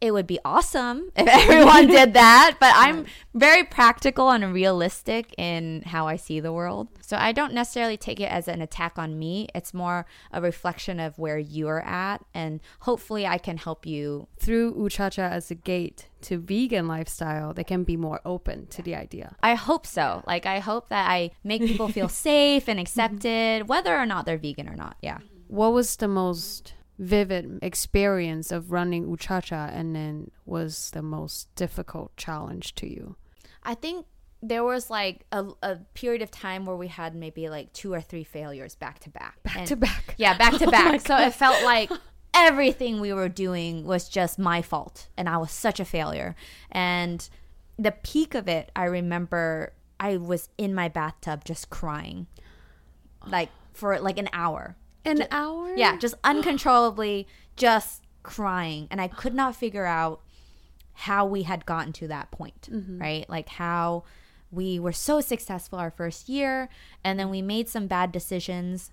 [0.00, 5.82] It would be awesome if everyone did that, but I'm very practical and realistic in
[5.86, 6.88] how I see the world.
[7.00, 9.48] So I don't necessarily take it as an attack on me.
[9.54, 14.74] It's more a reflection of where you're at, and hopefully I can help you through
[14.76, 18.82] Ooh Cha Cha as a gate to vegan lifestyle, they can be more open to
[18.82, 19.36] the idea.
[19.42, 20.22] I hope so.
[20.26, 22.82] Like, I hope that I make people feel safe and mm-hmm.
[22.82, 24.96] accepted, whether or not they're vegan or not.
[25.02, 25.16] Yeah.
[25.18, 25.26] Mm-hmm.
[25.48, 31.02] What was the most vivid experience of running Ooh Cha Cha and then was the
[31.02, 33.16] most difficult challenge to you?
[33.62, 34.06] I think
[34.42, 38.00] there was like a, a period of time where we had maybe like two or
[38.00, 39.42] three failures back to back.
[39.42, 40.14] Back And- to back.
[40.18, 41.00] Yeah, back to Oh back.
[41.00, 41.90] so it felt like
[42.34, 46.34] everything we were doing was just my fault and I was such a failure.
[46.70, 47.28] And
[47.78, 52.26] the peak of it, I remember I was in my bathtub just crying.
[53.26, 54.76] Like for like an hour.
[55.04, 55.74] An hour?
[55.76, 60.20] Yeah, just uncontrollably just crying and I could not figure out
[60.94, 63.00] how we had gotten to that point, mm-hmm.
[63.00, 63.28] right?
[63.28, 64.04] Like how
[64.50, 66.68] we were so successful our first year
[67.02, 68.90] and then we made some bad decisions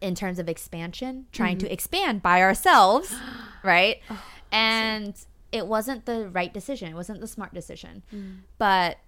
[0.00, 1.72] in terms of expansion, trying to mm-hmm.
[1.72, 3.14] expand by ourselves,
[3.62, 4.00] right?
[4.10, 5.14] Oh, and
[5.52, 6.90] it wasn't the right decision.
[6.90, 8.02] It wasn't the smart decision.
[8.14, 8.38] Mm.
[8.58, 8.98] But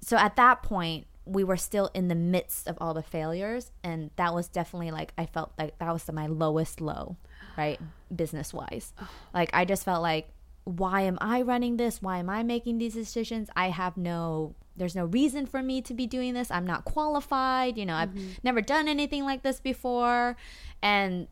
[0.00, 3.70] so at that point, we were still in the midst of all the failures.
[3.82, 7.16] And that was definitely like, I felt like that was my lowest low,
[7.56, 7.80] right?
[8.14, 8.92] Business wise.
[9.00, 9.08] Oh.
[9.32, 10.28] Like, I just felt like,
[10.64, 12.02] why am I running this?
[12.02, 13.48] Why am I making these decisions?
[13.54, 16.50] I have no, there's no reason for me to be doing this.
[16.50, 17.78] I'm not qualified.
[17.78, 18.30] You know, I've mm-hmm.
[18.42, 20.36] never done anything like this before.
[20.82, 21.28] And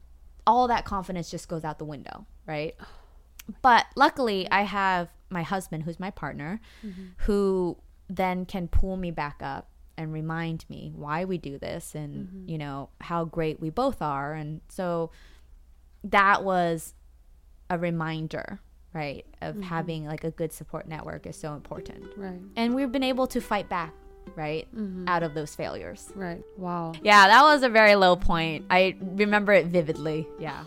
[0.47, 2.75] all that confidence just goes out the window, right?
[2.81, 2.87] Oh
[3.61, 7.07] but luckily, I have my husband, who's my partner, mm-hmm.
[7.19, 7.77] who
[8.09, 12.49] then can pull me back up and remind me why we do this and, mm-hmm.
[12.49, 14.35] you know, how great we both are.
[14.35, 15.11] And so
[16.05, 16.95] that was
[17.69, 18.61] a reminder,
[18.93, 19.63] right, of mm-hmm.
[19.63, 22.05] having like a good support network is so important.
[22.17, 22.41] Right.
[22.57, 23.95] And we've been able to fight back,
[24.37, 25.09] right, mm-hmm.
[25.09, 26.11] out of those failures.
[26.15, 26.43] Right.
[26.57, 26.93] Wow.
[27.03, 28.67] Yeah, that was a very low point.
[28.71, 30.27] I remember it vividly.
[30.39, 30.65] Yeah.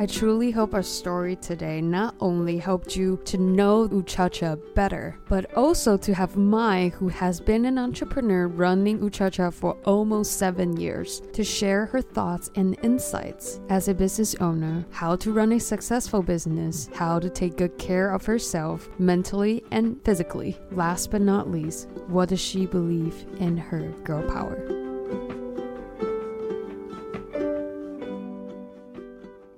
[0.00, 4.56] I truly hope our story today not only helped you to know Ooh Cha Cha
[4.74, 9.50] better, but also to have Mai, who has been an entrepreneur running Ooh Cha Cha
[9.50, 15.16] for almost seven years, to share her thoughts and insights as a business owner, how
[15.16, 20.58] to run a successful business, how to take good care of herself mentally and physically.
[20.70, 25.39] Last but not least, what does she believe in her girl power?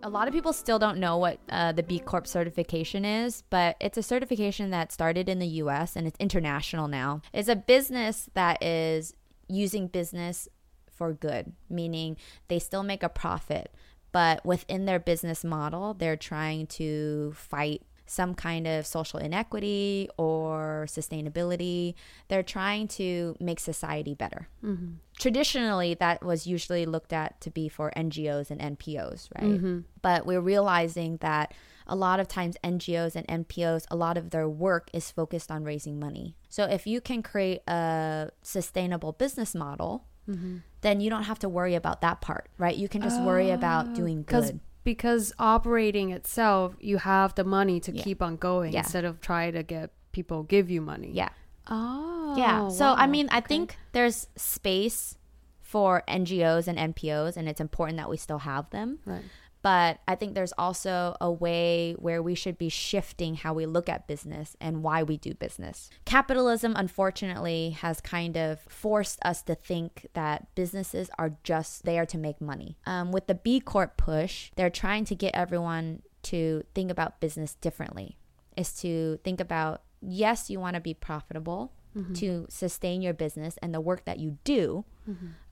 [0.05, 3.77] A lot of people still don't know what uh, the B Corp certification is, but
[3.81, 7.23] it's a certification that started in the US and it's international now.
[7.33, 9.15] It's a business that is
[9.49, 10.49] using business
[10.91, 12.17] for good, meaning
[12.49, 13.73] they still make a profit,
[14.11, 20.87] but within their business model, they're trying to fight some kind of social inequity or
[20.89, 21.95] sustainability.
[22.29, 24.49] They're trying to make society better.
[24.65, 24.95] Mm-hmm.
[25.19, 29.51] Traditionally, that was usually looked at to be for NGOs and NPOs, right?
[29.51, 29.81] Mm-hmm.
[30.03, 31.55] But we're realizing that
[31.87, 35.65] a lot of times NGOs and NPOs, a lot of their work is focused on
[35.65, 36.37] raising money.
[36.49, 40.59] So if you can create a sustainable business model, mm-hmm.
[40.81, 42.77] then you don't have to worry about that part, right?
[42.77, 44.61] You can just worry about oh, doing good.
[44.85, 48.03] Because operating itself you have the money to Yeah.
[48.03, 48.81] keep on going Yeah.
[48.81, 51.31] instead of trying to get people give you money Yeah.
[51.69, 52.69] oh Yeah.
[52.69, 53.47] So I mean, I Okay.
[53.49, 55.17] think there's space
[55.61, 58.99] for NGOs and NPOs, and it's important that we still have them.
[59.07, 59.23] right
[59.63, 63.89] But I think there's also a way where we should be shifting how we look
[63.89, 65.89] at business and why we do business.
[66.05, 72.19] Capitalism, unfortunately, has kind of forced us to think that businesses are just there to
[72.19, 72.77] make money.
[72.87, 77.55] Um, with the B Corp push, they're trying to get everyone to think about business
[77.55, 78.19] differently,
[78.57, 81.73] is to think about yes, you want to be profitable
[82.15, 84.83] to sustain your business and the work that you do,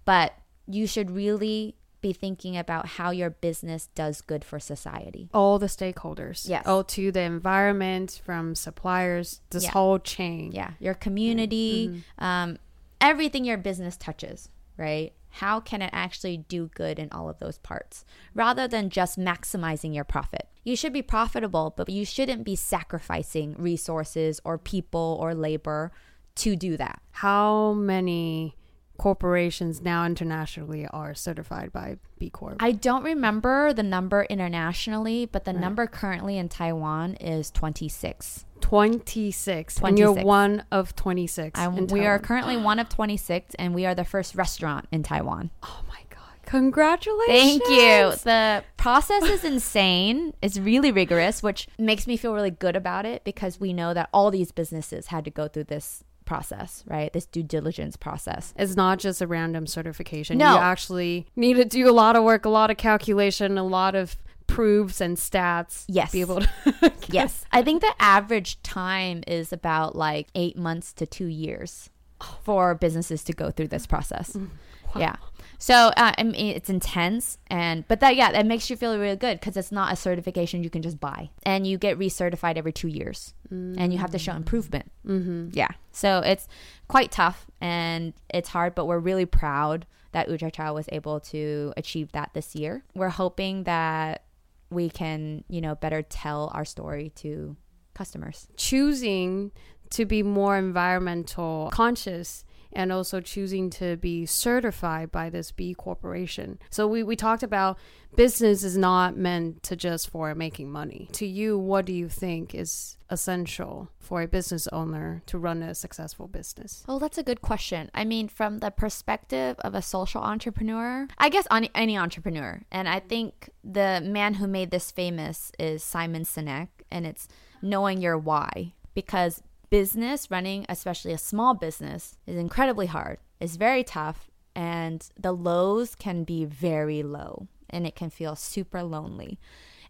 [0.07, 0.33] but
[0.67, 5.29] you should really be thinking about how your business does good for society.
[5.35, 6.49] All the stakeholders.
[6.49, 6.65] Yes.
[6.67, 9.71] Oh, to the environment, from suppliers, this Yeah.
[9.73, 10.53] whole chain.
[10.53, 12.59] Yeah, your community, um,
[13.01, 15.13] everything your business touches, right?
[15.35, 19.95] How can it actually do good in all of those parts rather than just maximizing
[19.95, 20.49] your profit?
[20.65, 25.93] You should be profitable, but you shouldn't be sacrificing resources or people or labor
[26.37, 27.01] to do that.
[27.13, 28.57] How many
[29.01, 32.57] corporations now internationally are certified by B Corp?
[32.61, 38.45] I don't remember the number internationally, but the number currently in Taiwan is 26.
[38.61, 39.79] 26.
[39.79, 41.59] And you're one of 26.
[41.59, 45.03] I, in we are currently one of 26, and we are the first restaurant in
[45.03, 45.51] Taiwan.
[45.63, 46.21] Oh my God.
[46.45, 47.39] Congratulations.
[47.39, 48.13] Thank you.
[48.23, 50.35] The process is insane.
[50.43, 54.11] It's really rigorous, which makes me feel really good about it because we know that
[54.13, 57.13] all these businesses had to go through this process, right?
[57.13, 58.55] This due diligence process.
[58.57, 60.39] It's not just a random certification.
[60.39, 60.53] No.
[60.53, 63.97] You actually need to do a lot of work, a lot of calculation, a lot
[63.97, 64.15] of
[64.47, 65.87] proofs and stats.
[65.89, 66.13] Yes.
[66.13, 66.93] Be able to.
[67.09, 67.45] Yes.
[67.51, 72.39] I think the average time is about like eight months to two years oh.
[72.45, 74.35] for businesses to go through this process.
[74.35, 74.51] Mm.
[74.95, 75.17] Yeah.
[75.61, 79.15] So uh, I mean, it's intense, and but that yeah, that makes you feel really
[79.15, 82.73] good because it's not a certification you can just buy, and you get recertified every
[82.73, 84.91] two years, and you have to show improvement.
[85.07, 85.51] Mm-hmm.
[85.53, 85.69] Yeah.
[85.93, 86.49] So it's
[86.89, 92.13] quite tough and it's hard, but we're really proud that Ucha was able to achieve
[92.13, 92.85] that this year.
[92.95, 94.25] We're hoping that
[94.71, 97.57] we can, you know, better tell our story to
[97.95, 98.49] customers.
[98.57, 99.53] choosing
[99.91, 106.59] to be more environmental conscious and also choosing to be certified by this B corporation.
[106.71, 107.79] So we, we talked about
[108.17, 111.09] business is not meant to just for making money.
[111.13, 115.75] To you, what do you think is essential for a business owner to run a
[115.75, 116.85] successful business?
[116.89, 117.91] Oh, that's a good question.
[117.95, 122.89] I mean, from the perspective of a social entrepreneur, I guess on any entrepreneur, and
[122.89, 127.29] I think the man who made this famous is Simon Sinek, and it's
[127.63, 128.75] knowing your why.
[128.93, 133.19] Because business, running, especially a small business, is incredibly hard.
[133.41, 138.83] It's very tough, and the lows can be very low, and it can feel super
[138.83, 139.39] lonely.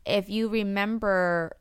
[0.06, 1.56] If you remember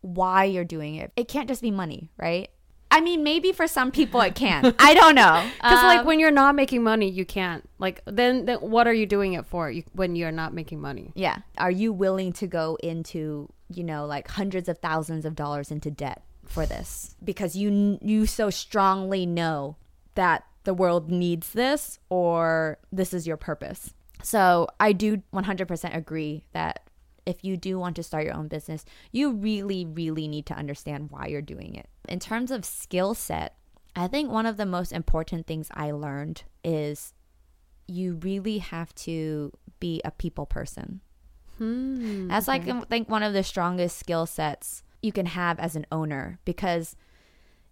[0.00, 2.48] why you're doing it, it can't just be money, right?
[2.90, 4.74] I mean, maybe for some people it can.
[4.78, 5.46] I don't know.
[5.56, 7.68] Because like Um, when you're not making money, you can't.
[7.78, 9.70] Like then, then what are you doing it for?
[9.70, 11.12] You, when you're not making money?
[11.14, 15.70] yeah, are you willing to go into you know like hundreds of thousands of dollars
[15.70, 19.76] into debt for this because you you so strongly know
[20.14, 23.94] that the world needs this or this is your purpose.
[24.22, 26.88] So I do 100% agree that
[27.24, 31.10] if you do want to start your own business, you really, really need to understand
[31.10, 31.88] why you're doing it.
[32.08, 33.54] In terms of skill set,
[33.94, 37.14] I think one of the most important things I learned is
[37.86, 41.00] you really have to be a people person.
[41.58, 42.28] Hmm.
[42.28, 45.86] That's like I think one of the strongest skill sets you can have as an
[45.92, 46.96] owner because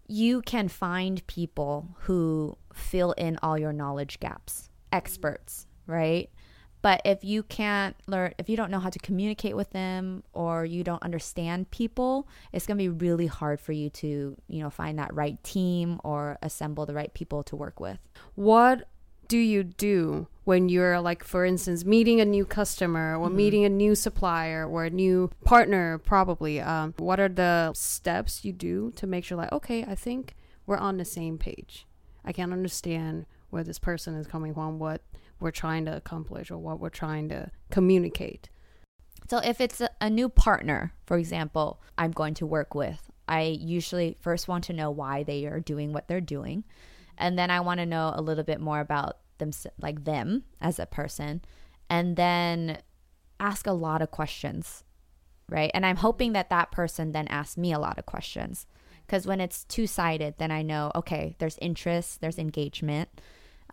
[0.07, 6.29] you can find people who fill in all your knowledge gaps, experts, right?
[6.81, 10.63] But if you can't learn, if you don't know how to communicate with them or
[10.63, 14.69] you don't understand people, it's going to be really hard for you to, you know,
[14.69, 17.97] find that right team or assemble the right people to work with.
[18.35, 18.87] what
[19.27, 23.69] do you do when you're like for instance meeting a new customer or meeting a
[23.69, 29.05] new supplier or a new partner probably um, what are the steps you do to
[29.05, 30.35] make sure like okay i think
[30.67, 31.87] we're on the same page.
[32.23, 35.01] I can understand where this person is coming from what
[35.39, 38.49] we're trying to accomplish or what we're trying to communicate.
[39.29, 43.43] So if it's a, a new partner, for example, I'm going to work with, I
[43.43, 46.65] usually first want to know why they are doing what they're doing,
[47.17, 50.79] and then I want to know a little bit more about them, like them as
[50.79, 51.41] a person,
[51.89, 52.79] and then
[53.39, 54.83] ask a lot of questions,
[55.49, 55.71] right?
[55.73, 58.65] And I'm hoping that that person then asks me a lot of questions,
[59.05, 63.09] because when it's two sided, then I know okay, there's interest, there's engagement.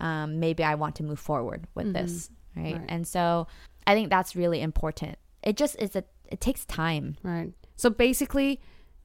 [0.00, 2.74] Um, maybe I want to move forward with this, right?
[2.74, 2.84] Right.
[2.88, 3.46] And so
[3.86, 5.18] I think that's really important.
[5.42, 7.16] It just is a it takes time.
[7.22, 8.60] right so basically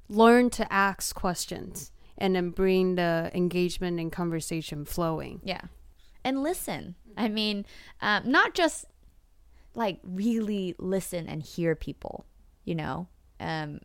[0.07, 5.61] learn to ask questions and then bring the engagement and conversation flowing Yeah.
[6.23, 6.95] And listen.
[7.17, 7.65] I mean,
[8.01, 8.85] um, not just
[9.73, 12.25] like really listen and hear people,
[12.65, 13.07] you know?
[13.39, 13.79] Um,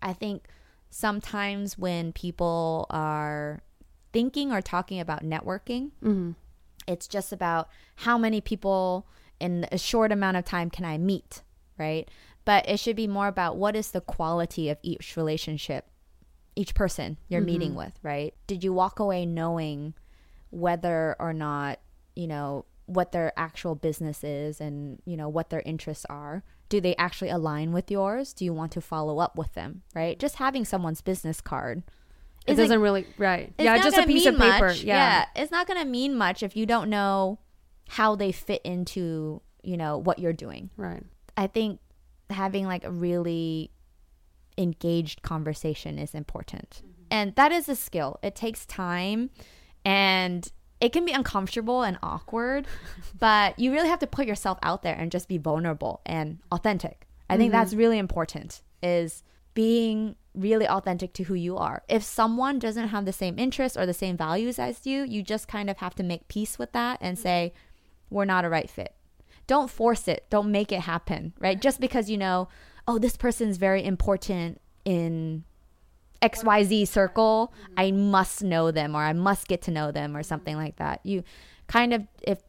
[0.00, 0.46] I think
[0.90, 3.62] sometimes when people are
[4.12, 6.32] thinking or talking about networking, mm-hmm.
[6.86, 9.06] it's just about how many people
[9.40, 11.42] in a short amount of time can I meet,
[11.78, 12.08] right?
[12.44, 15.86] But it should be more about what is the quality of each relationship,
[16.54, 17.46] each person you're mm-hmm.
[17.46, 18.34] meeting with, right?
[18.46, 19.94] Did you walk away knowing
[20.50, 21.80] whether or not,
[22.14, 26.80] you know, what their actual business is and you know what their interests are do
[26.80, 30.36] they actually align with yours do you want to follow up with them right just
[30.36, 31.82] having someone's business card
[32.46, 33.52] it doesn't really right.
[33.58, 34.68] Yeah, just a piece of paper.
[34.68, 34.82] much.
[34.82, 35.26] Yeah.
[35.36, 37.38] it's not gonna mean much if you don't know
[37.88, 41.02] how they fit into you know what you're doing Right.
[41.36, 41.80] I think
[42.30, 43.70] having like a really
[44.58, 46.82] engaged conversation is important.
[46.84, 47.02] Mm-hmm.
[47.10, 48.18] And that is a skill.
[48.22, 49.30] It takes time
[49.84, 50.50] and
[50.80, 52.66] it can be uncomfortable and awkward,
[53.18, 57.06] but you really have to put yourself out there and just be vulnerable and authentic.
[57.30, 57.78] I think that's mm-hmm.
[57.78, 59.22] really important is
[59.54, 61.82] being really authentic to who you are.
[61.88, 65.48] If someone doesn't have the same interests or the same values as you, you just
[65.48, 67.22] kind of have to make peace with that and mm-hmm.
[67.22, 67.54] say
[68.10, 68.94] we're not a right fit
[69.46, 72.48] don't force it don't make it happen right just because you know
[72.86, 75.44] oh this person's very important in
[76.22, 77.52] xyz circle.
[77.54, 77.74] Mm-hmm.
[77.76, 81.00] I must know them or i must get to know them or something like that.
[81.04, 81.24] You
[81.66, 82.40] kind of if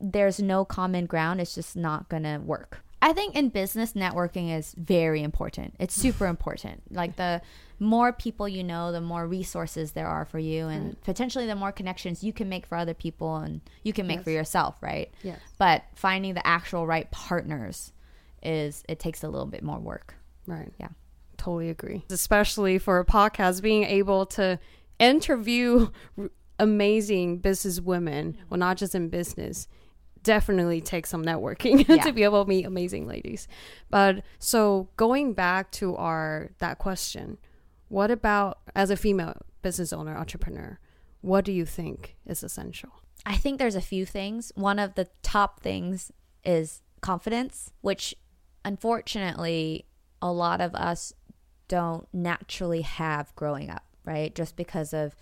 [0.00, 2.82] there's no common ground it's just not gonna work.
[3.00, 5.74] I think in business networking is very important.
[5.78, 6.82] It's super important.
[6.92, 7.42] Like the
[7.80, 11.70] more people you know the more resources there are for you and potentially the more
[11.70, 15.12] connections you can make for other people and you can make for yourself right?
[15.22, 15.38] Yes.
[15.58, 17.92] but finding the actual right partners
[18.42, 20.14] is it takes a little bit more work
[20.46, 20.72] Right.
[20.80, 20.88] Yeah.
[21.36, 22.04] Totally agree.
[22.10, 24.58] Especially for a podcast, being able to
[24.98, 29.68] interview r- amazing business women, well, not just in business,
[30.22, 32.02] definitely takes some networking Yeah.
[32.02, 33.46] to be able to meet amazing ladies.
[33.90, 37.38] But so going back to our that question,
[37.88, 40.78] what about as a female business owner, entrepreneur,
[41.20, 42.90] what do you think is essential?
[43.26, 44.50] I think there's a few things.
[44.54, 46.10] One of the top things
[46.44, 48.14] is confidence, which
[48.64, 49.86] unfortunately
[50.20, 51.12] a lot of us
[51.68, 54.34] don't naturally have growing up, right?
[54.34, 55.14] Just because of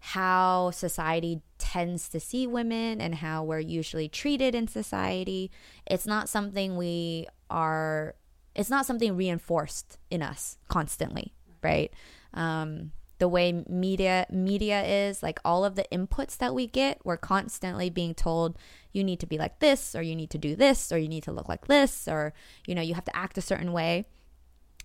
[0.00, 5.50] how society tends to see women and how we're usually treated in society.
[5.86, 8.14] It's not something we are
[8.54, 11.92] it's not something reinforced in us constantly, right?
[12.32, 17.16] Um the way media media is like all of the inputs that we get we're
[17.16, 18.56] constantly being told
[18.98, 21.22] you need to be like this or you need to do this or you need
[21.22, 22.34] to look like this or
[22.66, 24.04] you know you have to act a certain way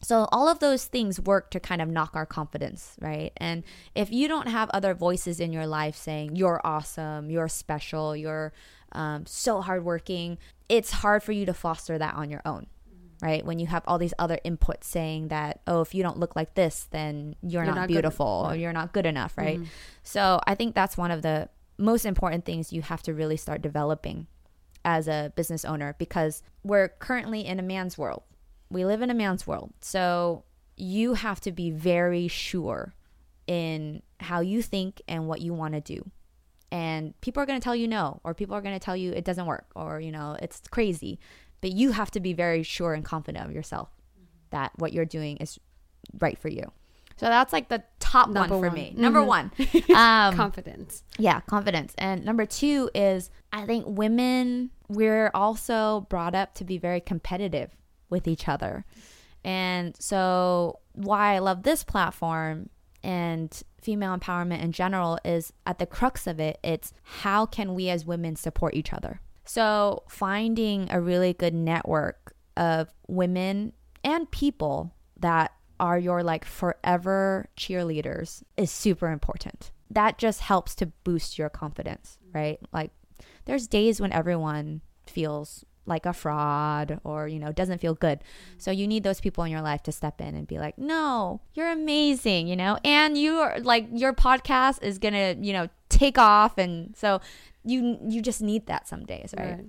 [0.04, 3.32] so all of those things work to kind of knock our confidence, right?
[3.38, 3.64] And
[3.96, 8.52] if you don't have other voices in your life saying you're awesome, you're special, you're
[8.92, 10.38] um, so hardworking,
[10.68, 12.68] it's hard for you to foster that on your own,
[13.22, 13.46] right?
[13.46, 16.54] When you have all these other inputs saying that, oh, if you don't look like
[16.54, 19.62] this, then you're, You're not, not good- beautiful or you're not good enough, right?
[20.04, 21.48] So I think that's one of the
[21.78, 24.28] most important things you have to really start developing
[24.86, 28.24] as a business owner because we're currently in a man's world.
[28.70, 29.74] We live in a man's world.
[29.82, 30.44] So
[30.76, 32.94] you have to be very sure
[33.48, 36.10] in how you think and what you want to do.
[36.72, 39.12] And people are going to tell you no, or people are going to tell you
[39.12, 41.20] it doesn't work, or, you know, it's crazy.
[41.62, 43.90] But you have to be very sure and confident of yourself
[44.50, 45.60] that what you're doing is
[46.20, 46.72] right for you.
[47.18, 48.74] So that's like the top Number one for one.
[48.76, 48.94] me.
[48.98, 49.28] Number Mhm.
[49.28, 49.52] one.
[49.96, 51.04] Um, Confidence.
[51.18, 51.94] yeah, confidence.
[51.98, 57.72] And number two is I think women, we're also brought up to be very competitive
[58.10, 58.86] with each other.
[59.44, 62.70] And so, why I love this platform
[63.04, 67.90] and female empowerment in general is at the crux of it, it's how can we
[67.90, 69.20] as women support each other?
[69.46, 77.48] So, finding a really good network of women and people that are your like forever
[77.58, 79.72] cheerleaders is super important.
[79.90, 82.60] That just helps to boost your confidence, right?
[82.72, 82.92] Like
[83.46, 88.20] there's days when everyone feels like a fraud or you know doesn't feel good
[88.58, 91.42] so you need those people in your life to step in and be like no
[91.56, 96.18] you're amazing you know and you are like your podcast is gonna you know take
[96.18, 97.20] off and so
[97.66, 99.66] you you just need that some days right, Right.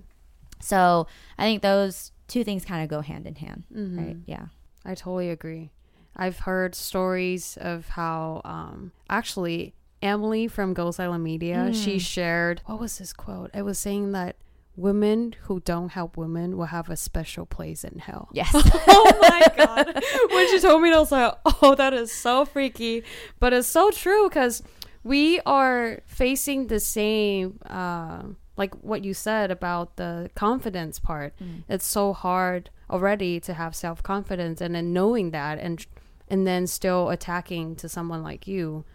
[0.61, 1.05] so
[1.37, 3.97] i think those two things kind of go hand in hand Mhm.
[3.97, 4.45] right yeah
[4.85, 5.71] I totally agree.
[6.15, 12.01] I've heard stories of how um, actually Emily from Ghost Island Media she Mm.
[12.01, 13.49] shared what was this quote?
[13.53, 14.35] It was saying that
[14.77, 18.27] women who don't help women will have a special place in hell.
[18.33, 20.03] yes oh my god!
[20.31, 23.03] When she told me, I was like, "Oh, that is so freaky,"
[23.39, 24.61] but it's so true because
[25.03, 28.23] we are facing the same, uh,
[28.57, 31.33] like what you said about the confidence part.
[31.41, 31.63] Mm.
[31.69, 35.85] It's so hard already to have self confidence, and then knowing that, and
[36.29, 38.85] and then still attacking to someone like you.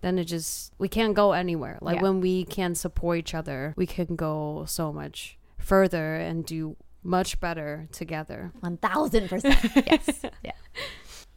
[0.00, 1.78] Then it just we can't go anywhere.
[1.80, 2.02] Like Yeah.
[2.02, 7.38] when we can support each other, we can go so much further and do much
[7.40, 8.52] better together.
[8.62, 10.52] 1000% yes yeah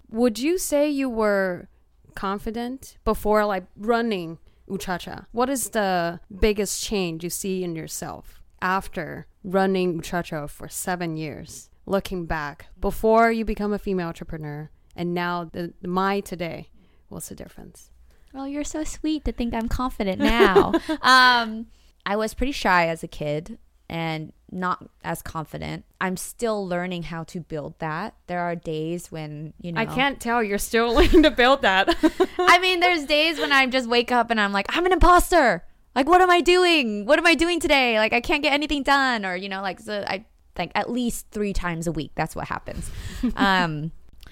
[0.10, 1.68] Would you say you were
[2.16, 4.38] confident before like running
[4.72, 5.26] Ooh Cha Cha?
[5.32, 10.70] What is the biggest change you see in yourself after running Ooh Cha Cha for
[10.70, 16.20] seven years, looking back before you become a female entrepreneur and now the, the Mai
[16.20, 16.70] today,
[17.10, 17.90] what's the difference?
[18.36, 20.74] Oh, you're so sweet to think I'm confident now.
[21.02, 21.68] um,
[22.06, 25.86] I was pretty shy as a kid and not as confident.
[26.02, 28.16] I'm still learning how to build that.
[28.28, 31.96] There are days when, you know, I can't tell you're still learning to build that.
[32.40, 35.64] I mean, there's days when I just wake up and I'm like, I'm an imposter.
[35.96, 37.06] Like, what am I doing?
[37.06, 38.00] What am I doing today?
[38.00, 39.26] Like, I can't get anything done.
[39.26, 40.26] Or, you know, like, so I
[40.56, 42.12] think at least three times a week.
[42.16, 42.90] That's what happens.
[43.36, 43.92] um,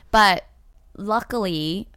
[0.10, 0.44] but
[1.02, 1.88] luckily,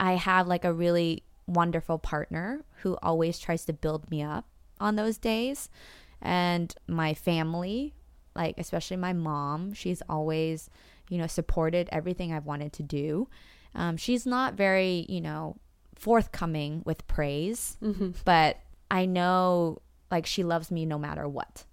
[0.00, 4.46] I have like a really wonderful partner who always tries to build me up
[4.80, 5.68] on those days.
[6.20, 7.94] And my family,
[8.34, 10.70] like especially my mom, she's always,
[11.08, 13.28] you know, supported everything I've wanted to do.
[13.74, 15.56] Um, she's not very, you know,
[15.96, 17.76] forthcoming with praise,
[18.24, 18.58] but
[18.90, 19.78] I know
[20.10, 21.64] like she loves me no matter what.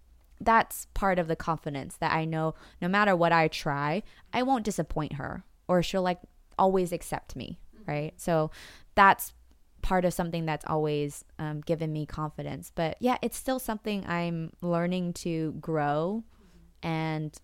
[0.42, 4.64] That's part of the confidence that I know no matter what I try, I won't
[4.64, 6.20] disappoint her or she'll like
[6.60, 7.58] always accept me,
[7.88, 8.14] right?
[8.18, 8.52] So
[8.96, 9.34] that's
[9.82, 12.72] part of something that's always um, given me confidence.
[12.76, 16.24] But yeah, it's still something I'm learning to grow.
[16.84, 17.36] And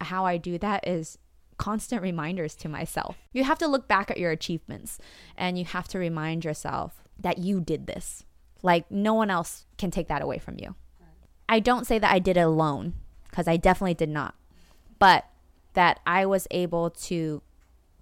[0.00, 1.18] how I do that is
[1.56, 3.16] constant reminders to myself.
[3.32, 4.98] You have to look back at your achievements
[5.36, 8.24] and you have to remind yourself that you did this.
[8.62, 10.74] Like, no one else can take that away from you.
[11.48, 12.94] I don't say that I did it alone
[13.30, 14.34] because I definitely did not.
[14.98, 15.24] But
[15.74, 17.42] that I was able to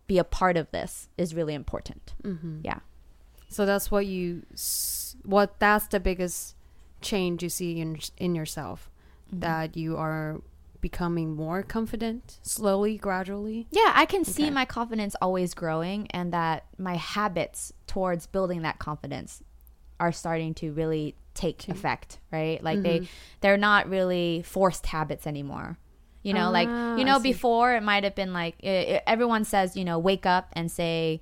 [0.07, 2.15] be a part of this is really important.
[2.23, 2.61] Mm-hmm.
[2.63, 2.79] Yeah.
[3.49, 4.43] So that's what you,
[5.25, 6.55] what that's the biggest
[7.01, 8.91] change you see in in yourself,
[9.29, 9.41] Mm-hmm.
[9.41, 10.41] that you are
[10.81, 13.67] becoming more confident slowly, gradually.
[13.73, 18.79] Yeah, I can see my confidence always growing and that my habits towards building that
[18.79, 19.43] confidence
[19.99, 22.63] are starting to really take effect, right?
[22.63, 23.03] Like Mm-hmm.
[23.03, 23.09] they
[23.41, 25.77] they're not really forced habits anymore.
[26.27, 29.45] You know, like Ah, you know before it might have been like i i everyone
[29.45, 31.21] says, you know, wake up and say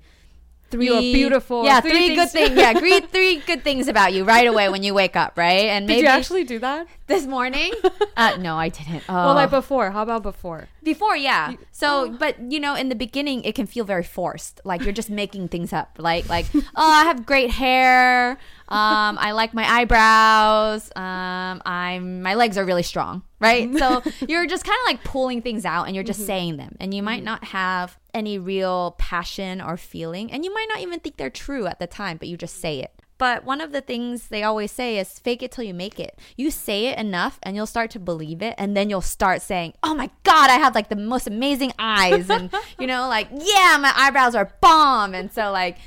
[0.70, 1.64] three You are beautiful.
[1.64, 2.57] Yeah, Three three, good things-.
[2.57, 5.66] Yeah, three three good things about you right away when you wake up, right?
[5.74, 6.86] And Did maybe you actually do that?
[7.07, 7.72] this morning?
[8.16, 9.05] uh, no, I didn't.
[9.09, 9.14] Oh.
[9.14, 9.90] Well, like before.
[9.90, 10.68] How about before?
[10.82, 11.55] Before, yeah.
[11.72, 14.61] So, but you know, in the beginning, it can feel very forced.
[14.64, 15.96] Like you're just making things up.
[15.98, 18.38] Like, like, oh, I have great hair.
[18.68, 20.90] Um, I like my eyebrows.
[20.96, 23.72] Um, I'm my legs are really strong, right?
[23.78, 26.94] So you're just kind of like pulling things out, and you're just saying them, and
[26.94, 31.16] you might not have any real passion or feeling, and you might not even think
[31.16, 32.92] they're true at the time, but you just say it.
[33.16, 36.18] But one of the things they always say is fake it till you make it.
[36.36, 38.54] You say it enough and you'll start to believe it.
[38.58, 42.28] And then you'll start saying, oh my God, I have like the most amazing eyes.
[42.28, 45.14] And, you know, like, yeah, my eyebrows are bomb.
[45.14, 45.78] And so, like,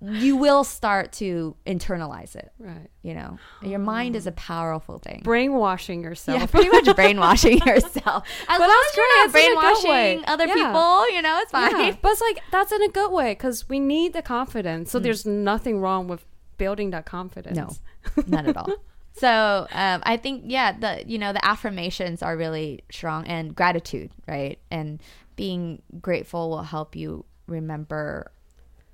[0.00, 2.52] you will start to internalize it.
[2.58, 2.88] Right.
[3.02, 5.22] You know, your mind is a powerful thing.
[5.24, 6.38] Brainwashing yourself.
[6.38, 8.24] Yeah, pretty much brainwashing yourself.
[8.48, 9.32] As But that's as you're not great.
[9.32, 10.14] That's in a good way.
[10.14, 10.54] brainwashing other Yeah.
[10.54, 11.70] people, you know, it's fine.
[11.80, 14.88] Yeah, but it's like that's in a good way because we need the confidence.
[14.88, 14.92] Mm.
[14.92, 16.24] So there's nothing wrong with
[16.58, 17.56] building that confidence.
[17.56, 17.70] No,
[18.26, 18.68] not at all.
[19.14, 24.12] So um, I think yeah, the you know the affirmations are really strong and gratitude,
[24.28, 24.60] right?
[24.70, 25.02] And
[25.34, 28.30] being grateful will help you remember,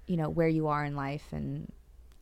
[0.06, 1.72] you know, where you are in life and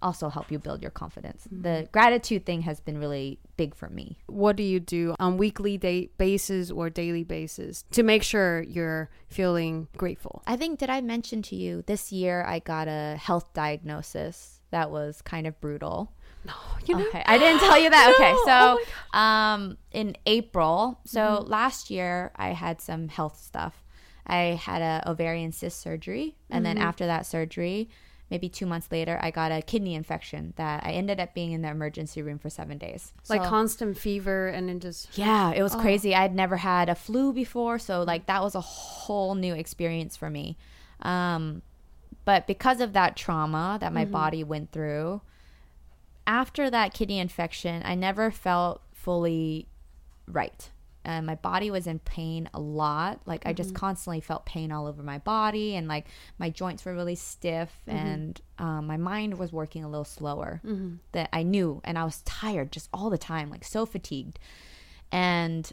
[0.03, 1.47] also help you build your confidence.
[1.51, 4.19] The gratitude thing has been really big for me.
[4.27, 9.11] What do you do on weekly day basis or daily basis to make sure you're
[9.29, 10.43] feeling grateful?
[10.47, 14.91] I think did I mention to you this year I got a health diagnosis that
[14.91, 16.13] was kind of brutal.
[16.45, 16.55] No,
[16.87, 17.07] you know.
[17.07, 18.15] Okay, I didn't tell you that.
[18.19, 18.79] Okay, so
[19.15, 23.85] oh um, in April, so last year I had some health stuff.
[24.27, 27.89] I had a ovarian cyst surgery, and then after that surgery,
[28.31, 31.63] maybe two months later, I got a kidney infection that I ended up being in
[31.63, 33.13] the emergency room for seven days.
[33.29, 36.15] Like So- constant fever and then just yeah, it was crazy.
[36.15, 40.31] I'd never had a flu before, so like that was a whole new experience for
[40.31, 40.57] me.
[41.01, 41.63] Um,
[42.25, 45.21] but because of that trauma that my body went through,
[46.27, 49.67] after that kidney infection, I never felt fully
[50.27, 50.71] right.
[51.05, 53.21] And my body was in pain a lot.
[53.27, 53.79] Like I just mm-hmm.
[53.79, 56.07] constantly felt pain all over my body, and like
[56.39, 57.99] my joints were really stiff, mm-hmm.
[57.99, 60.61] and um, my mind was working a little slower.
[60.65, 60.97] Mm-hmm.
[61.13, 64.39] That I knew, and I was tired just all the time, like so fatigued
[65.13, 65.71] and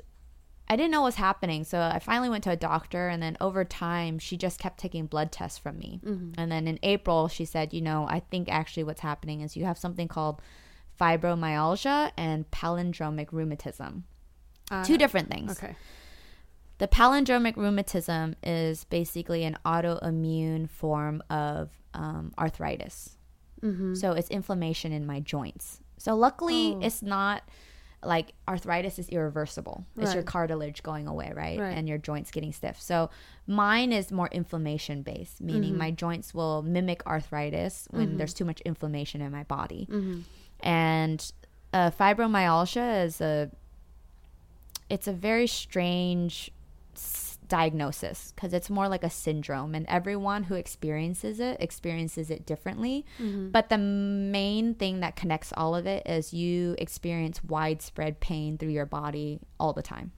[0.68, 1.64] I didn't know what was happening.
[1.64, 5.08] So I finally went to a doctor, and then over time, she just kept taking
[5.08, 6.00] blood tests from me.
[6.38, 9.66] And then in April, she said, You know, I think actually what's happening is you
[9.66, 10.42] have something called
[11.00, 14.04] fibromyalgia and palindromic rheumatism.
[14.72, 15.52] Uh, Two different things.
[15.52, 15.76] Okay.
[16.78, 23.18] The palindromic rheumatism is basically an autoimmune form of um, arthritis.
[23.62, 23.96] Mm-hmm.
[23.96, 25.82] So it's inflammation in my joints.
[25.98, 26.80] So luckily, Oh.
[26.82, 27.44] it's not
[28.02, 29.86] like arthritis is irreversible.
[29.98, 31.60] It's your cartilage going away, right?
[31.60, 31.78] Right.
[31.78, 32.82] And your joints getting stiff.
[32.82, 33.10] So
[33.46, 35.78] mine is more inflammation based, meaning Mm-hmm.
[35.80, 39.86] my joints will mimic arthritis when there's too much inflammation in my body.
[39.92, 40.22] Mm-hmm.
[40.62, 41.32] And
[41.74, 43.52] uh, fibromyalgia is a
[44.90, 46.52] it's a very strange
[47.48, 53.04] diagnosis because it's more like a syndrome and everyone who experiences it experiences it differently
[53.20, 53.50] Mm-hmm.
[53.50, 58.70] but the main thing that connects all of it is you experience widespread pain through
[58.70, 60.12] your body all the time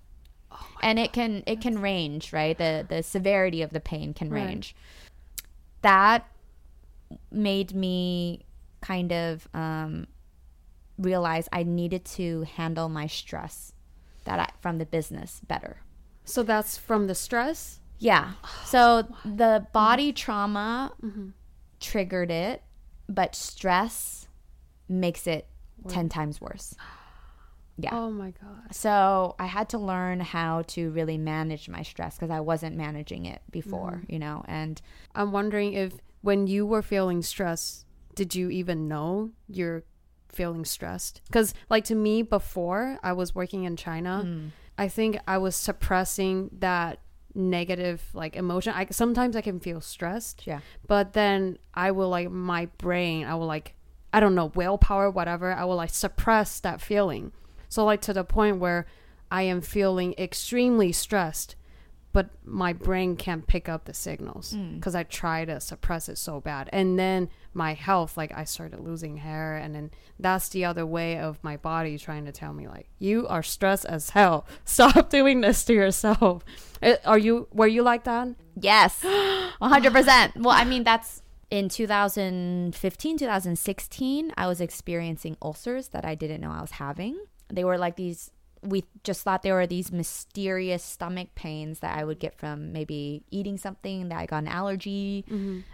[0.81, 4.45] and it can it can range right the the severity of the pain can Right.
[4.47, 4.75] range
[5.81, 6.27] that
[7.31, 8.43] made me
[8.81, 10.05] kind of um,
[10.97, 13.71] realize I needed to handle my stress
[14.25, 15.81] that I, from the business better.
[16.25, 17.79] So that's from the stress.
[17.99, 18.33] Yeah.
[18.65, 21.29] So the body trauma Mm-hmm.
[21.79, 22.63] triggered it,
[23.09, 24.27] but stress
[24.87, 25.47] makes it
[25.87, 26.75] 10 times worse.
[27.77, 27.91] Yeah.
[27.93, 28.75] Oh my god.
[28.75, 33.25] So I had to learn how to really manage my stress because I wasn't managing
[33.25, 34.13] it before, Mm-hmm.
[34.13, 34.79] you know, and
[35.15, 39.83] I'm wondering if when you were feeling stressed, did you even know you're
[40.31, 41.21] feeling stressed?
[41.27, 44.51] Because, like, to me, before I was working in China, Mm.
[44.77, 46.99] I think I was suppressing that
[47.35, 48.73] negative like emotion.
[48.75, 50.59] I sometimes I can feel stressed, yeah.
[50.87, 53.25] but then I will like my brain.
[53.25, 53.75] I will like
[54.13, 55.53] I don't know willpower, whatever.
[55.53, 57.31] I will like suppress that feeling.
[57.69, 58.85] So like to the point where
[59.29, 61.55] I am feeling extremely stressed,
[62.11, 66.41] but my brain can't pick up the signals because I try to suppress it so
[66.41, 66.69] bad.
[66.73, 71.17] And then my health, like I started losing hair, and then that's the other way
[71.19, 74.45] of my body trying to tell me like you are stressed as hell.
[74.65, 76.43] Stop doing this to yourself.
[76.81, 77.47] Uh, Are you?
[77.51, 78.29] Were you like that?
[78.59, 79.01] Yes,
[79.61, 80.37] 100%.
[80.37, 86.51] well, I mean, that's in 2015, 2016, I was experiencing ulcers that I didn't know
[86.51, 87.19] I was having.
[87.51, 88.31] They were like these,
[88.61, 93.23] we just thought they were these mysterious stomach pains that I would get from maybe
[93.31, 95.25] eating something that I got an allergy.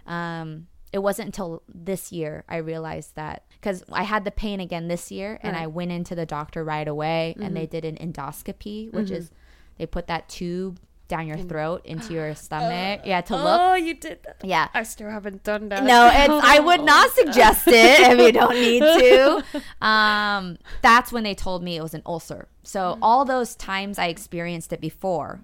[0.06, 0.66] Um,
[0.98, 5.12] it wasn't until this year I realized that because I had the pain again this
[5.12, 5.62] year and Right.
[5.62, 7.70] I went into the doctor right away and they mm-hmm.
[7.70, 9.34] did an endoscopy, which is mm-hmm.
[9.78, 12.34] they put that tube down your throat into your oh.
[12.34, 13.02] stomach.
[13.04, 13.60] yeah, to oh, look.
[13.60, 14.36] Oh, you did that.
[14.42, 14.68] Yeah.
[14.74, 15.84] I still haven't done that.
[15.84, 19.44] No, it's I would not suggest it if you don't need to.
[19.80, 22.48] Um, that's when they told me it was an ulcer.
[22.64, 23.02] So mm-hmm.
[23.04, 25.40] all those times I experienced it before,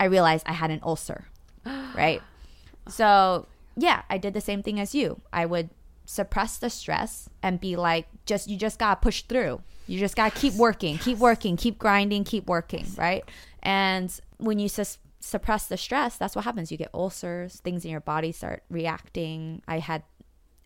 [0.00, 1.26] I realized I had an ulcer.
[1.94, 2.22] Right.
[2.86, 2.90] Oh.
[2.90, 3.46] So
[3.78, 5.20] yeah, I did the same thing as you.
[5.32, 5.70] I would
[6.04, 9.62] suppress the stress and be like, just you just gotta push through.
[9.86, 13.24] You just gotta keep working, keep working, keep grinding, keep working, right?
[13.62, 16.70] And when you sus- suppress the stress, that's what happens.
[16.70, 19.62] You get ulcers, things in your body start reacting.
[19.66, 20.02] I had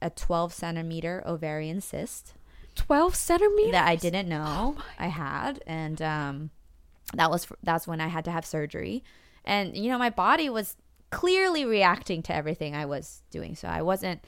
[0.01, 2.35] a 12 centimeter ovarian cyst
[2.75, 3.73] 12 centimeters?
[3.73, 6.51] that I didn't know I had, and um,
[7.15, 9.03] that was that's when I had to have surgery.
[9.45, 10.77] And you know, my body was
[11.13, 14.25] clearly reacting to everything I was doing, so I wasn't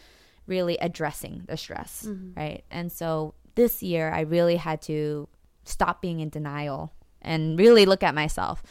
[0.47, 2.39] really addressing the stress, mm-hmm.
[2.39, 2.65] right?
[2.71, 5.29] And so this year, I really had to
[5.65, 8.63] stop being in denial and really look at myself.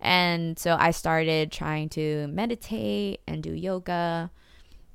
[0.00, 4.30] And so I started trying to meditate and do yoga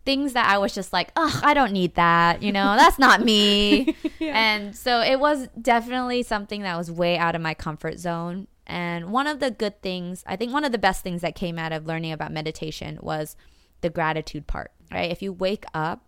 [0.06, 2.44] things that I was just like, ugh, I don't need that.
[2.44, 3.96] You know, that's not me.
[4.22, 8.48] And so it was definitely something that was way out of my comfort zone.
[8.68, 11.60] And one of the good things, I think one of the best things that came
[11.60, 13.36] out of learning about meditation was
[13.82, 15.12] the gratitude part, right?
[15.12, 16.06] If you wake up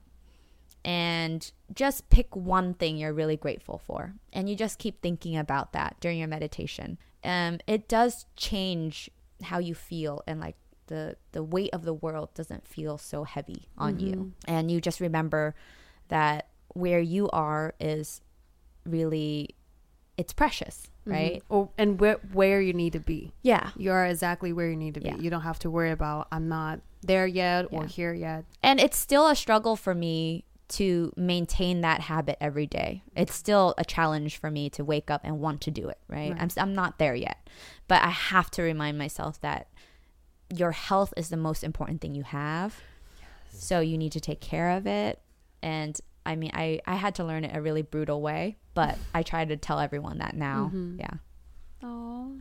[0.84, 5.74] and just pick one thing you're really grateful for, and you just keep thinking about
[5.74, 9.10] that during your meditation, um, it does change
[9.44, 10.56] how you feel and like
[10.88, 15.00] the the weight of the world doesn't feel so heavy on you and you just
[15.00, 15.54] remember
[16.08, 18.22] that where you are is
[18.86, 19.50] really
[20.18, 21.12] it's precious mm-hmm.
[21.12, 23.34] right Or, and where, where you need to be.
[23.44, 25.10] yeah You are exactly where you need to be.
[25.10, 25.18] Yeah.
[25.18, 28.46] You don't have to worry about, I'm not there yet or here yet.
[28.64, 33.02] and it's still a struggle for me to maintain that habit every day.
[33.16, 36.32] It's still a challenge for me to wake up and want to do it, right?
[36.32, 36.42] Right.
[36.42, 37.48] I'm I'm not there yet.
[37.88, 39.70] But I have to remind myself that
[40.54, 42.82] your health is the most important thing you have.
[43.54, 45.22] So you need to take care of it.
[45.62, 49.24] And I mean, I I had to learn it a really brutal way, but I
[49.24, 50.72] try to tell everyone that now.
[50.74, 51.00] Mm-hmm.
[51.00, 51.14] Yeah.
[51.84, 52.36] Oh,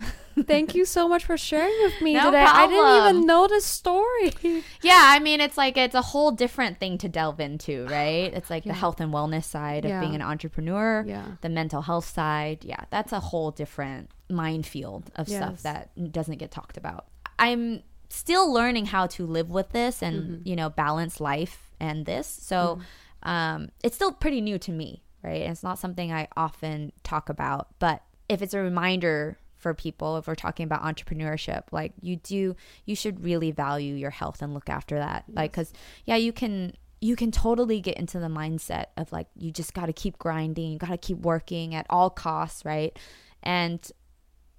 [0.44, 2.44] thank you so much for sharing with me No today.
[2.46, 4.32] I didn't even know the story.
[4.82, 8.32] Yeah, I mean, it's like it's a whole different thing to delve into, right?
[8.32, 8.72] It's like Yeah.
[8.72, 10.00] the health and wellness side of Yeah.
[10.00, 11.24] being an entrepreneur, Yeah.
[11.40, 12.64] the mental health side.
[12.64, 15.38] Yeah, that's a whole different minefield of Yes.
[15.42, 17.06] stuff that doesn't get talked about.
[17.38, 20.48] I'm still learning how to live with this and, Mm-hmm.
[20.48, 22.26] you know, balance life and this.
[22.26, 22.78] So
[23.22, 25.42] um, it's still pretty new to me, right?
[25.42, 30.18] And it's not something I often talk about, but if it's a reminder for people
[30.18, 32.54] if we're talking about entrepreneurship like you do
[32.84, 35.34] you should really value your health and look after that yes.
[35.34, 35.72] like cuz
[36.04, 39.86] yeah you can you can totally get into the mindset of like you just got
[39.86, 42.98] to keep grinding you got to keep working at all costs right?
[43.42, 43.80] And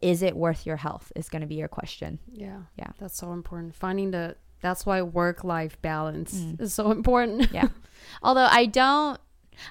[0.01, 2.19] is it worth your health is going to be your question.
[2.31, 2.61] Yeah.
[2.75, 2.91] Yeah.
[2.99, 3.75] That's so important.
[3.75, 6.61] Finding the that's why work life balance mm.
[6.61, 7.51] is so important.
[7.51, 7.69] Yeah.
[8.21, 9.19] Although i don't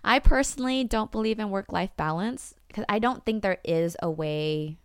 [0.04, 4.10] i personally don't believe in work life balance because i don't think there is a
[4.10, 4.78] way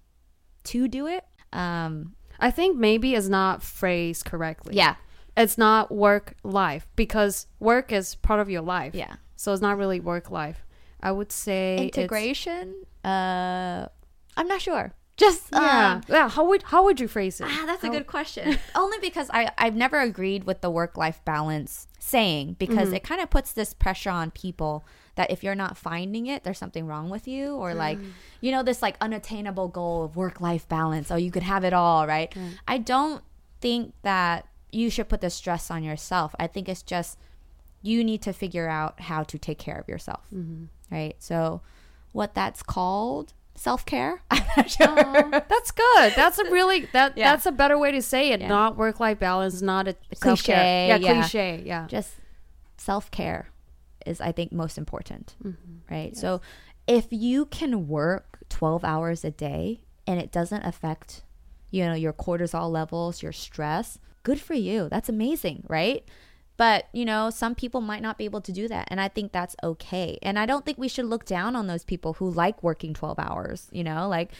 [0.63, 1.25] to do it.
[1.53, 4.75] Um i think maybe it's not phrased correctly.
[4.75, 4.95] Yeah.
[5.37, 8.93] It's not work life because work is part of your life.
[8.93, 9.15] Yeah.
[9.35, 10.65] So it's not really work life.
[11.01, 12.75] I would say integration?
[13.03, 13.87] Uh
[14.37, 16.29] i'm not sure just yeah, um, yeah.
[16.29, 17.47] How would how would you phrase it?
[17.47, 17.89] Ah, that's how?
[17.89, 18.57] a good question.
[18.75, 22.95] Only because I I've never agreed with the work life balance saying because mm-hmm.
[22.95, 24.83] it kind of puts this pressure on people
[25.15, 28.11] that if you're not finding it, there's something wrong with you, or like mm.
[28.41, 31.11] you know this like unattainable goal of work life balance.
[31.11, 32.31] Oh, you could have it all, right?
[32.31, 32.53] Mm.
[32.67, 33.23] I don't
[33.61, 36.33] think that you should put the stress on yourself.
[36.39, 37.19] I think it's just
[37.83, 40.65] you need to figure out how to take care of yourself, mm-hmm.
[40.89, 41.15] right?
[41.19, 41.61] So
[42.11, 44.21] what that's called self care.
[44.67, 45.29] sure.
[45.31, 46.13] that's good.
[46.15, 47.31] That's a really that yeah.
[47.31, 48.41] that's a better way to say it.
[48.41, 48.47] Yeah.
[48.47, 49.61] Not work life balance.
[49.61, 50.87] Not a cliche.
[50.87, 51.63] Yeah, yeah, cliche.
[51.65, 52.15] Yeah, just
[52.77, 53.49] self care
[54.05, 55.35] is I think most important.
[55.43, 55.93] Mm-hmm.
[55.93, 56.11] Right.
[56.13, 56.21] Yes.
[56.21, 56.41] So
[56.87, 61.23] if you can work twelve hours a day and it doesn't affect
[61.69, 64.89] you know your cortisol levels, your stress, good for you.
[64.89, 66.03] That's amazing, right?
[66.57, 68.87] But, you know, some people might not be able to do that.
[68.91, 70.19] And I think that's okay.
[70.21, 73.17] And I don't think we should look down on those people who like working 12
[73.17, 74.07] hours, you know?
[74.07, 74.31] Like,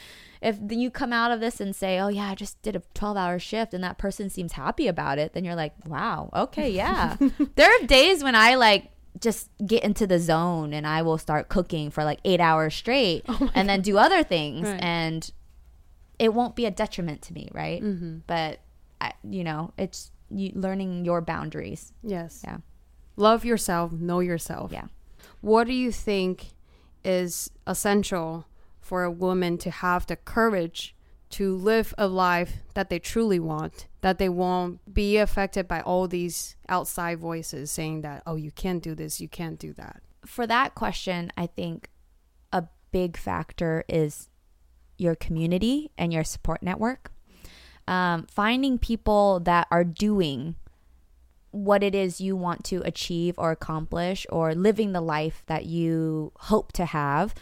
[0.42, 3.18] if you come out of this and say, oh, yeah, I just did a 12
[3.18, 7.18] hour shift and that person seems happy about it, then you're like, wow, okay, yeah.
[7.56, 11.50] there are days when I like, just get into the zone and I will start
[11.50, 14.68] cooking for like eight hours straight oh and then do other things.
[14.68, 14.82] Right.
[14.82, 15.30] And
[16.18, 17.82] it won't be a detriment to me, right?
[17.82, 18.20] Mm-hmm.
[18.28, 18.60] But,
[19.00, 21.94] I, you know, it's you, learning your boundaries.
[22.04, 22.42] Yes.
[22.44, 22.58] Yeah.
[23.16, 24.72] Love yourself, know yourself.
[24.72, 24.88] Yeah.
[25.42, 26.48] What do you think
[27.04, 28.46] is essential
[28.80, 30.96] for a woman to have the courage
[31.32, 36.08] to live a life that they truly want, that they won't be affected by all
[36.08, 40.02] these outside voices saying that, oh, you can't do this, you can't do that?
[40.26, 41.90] For that question, I think
[42.52, 44.30] a big factor is
[44.98, 47.12] your community and your support network
[47.92, 50.56] um, finding people that are doing
[51.52, 56.32] what it is you want to achieve or accomplish or living the life that you
[56.38, 57.36] hope to have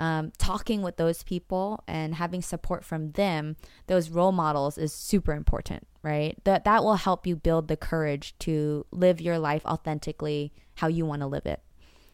[0.00, 5.32] um, talking with those people and having support from them those role models is super
[5.32, 6.36] important right?
[6.42, 11.06] That that will help you build the courage to live your life authentically how you
[11.06, 11.62] want to live it.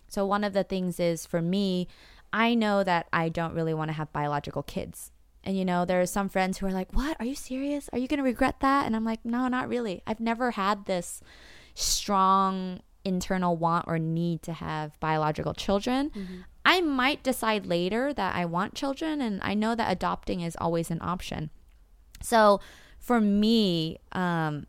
[0.09, 1.89] So one of the things is for me
[2.33, 5.13] i know that i don't really want to have biological kids
[5.45, 7.17] and you know, there are some friends who are like, "What?
[7.19, 7.89] Are you serious?
[7.93, 10.03] Are you going to regret that?" And I'm like, "No, not really.
[10.07, 11.21] I've never had this
[11.75, 16.11] strong internal want or need to have biological children.
[16.11, 16.37] Mm-hmm.
[16.65, 20.91] I might decide later that I want children, and I know that adopting is always
[20.91, 21.51] an option.
[22.23, 22.61] So
[22.99, 24.67] for me, um,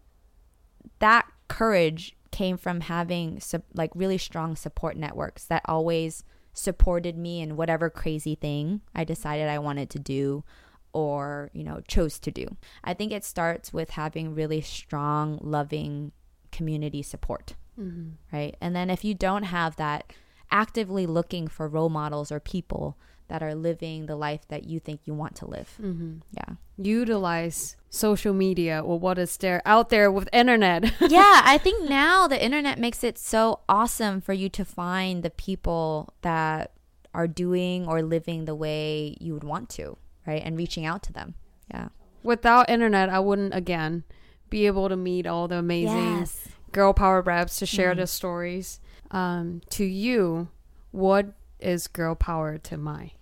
[0.99, 6.23] that courage came from having sub- like really strong support networks that always
[6.53, 10.43] supported me in whatever crazy thing I decided I wanted to do
[10.91, 12.57] or, you know, chose to do.
[12.83, 16.11] I think it starts with having really strong, loving
[16.51, 17.55] community support.
[17.79, 18.35] Mm-hmm.
[18.35, 18.55] Right.
[18.59, 20.11] And then if you don't have that,
[20.51, 22.97] actively looking for role models or people
[23.29, 25.77] that are living the life that you think you want to live.
[25.81, 26.17] Mm-hmm.
[26.31, 26.55] Yeah.
[26.77, 30.83] Utilize social media or what is there out there with internet.
[31.09, 35.29] yeah, I think now the internet makes it so awesome for you to find the
[35.29, 36.71] people that
[37.13, 40.41] are doing or living the way you would want to, right?
[40.43, 41.35] And reaching out to them.
[41.71, 41.89] Yeah.
[42.23, 44.03] Without internet, I wouldn't again
[44.49, 46.47] be able to meet all the amazing yes.
[46.71, 47.97] girl power reps to share mm.
[47.97, 48.79] their stories.
[49.11, 50.49] Um, to you,
[50.91, 53.13] what is girl power to Mai?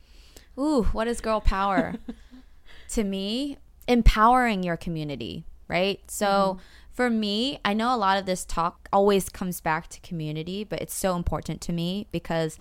[0.58, 1.96] Ooh, what is girl power?
[2.90, 3.58] to me,
[3.88, 6.00] empowering your community, right?
[6.10, 6.60] So mm-hmm.
[6.92, 10.82] for me, I know a lot of this talk always comes back to community, but
[10.82, 12.58] it's so important to me because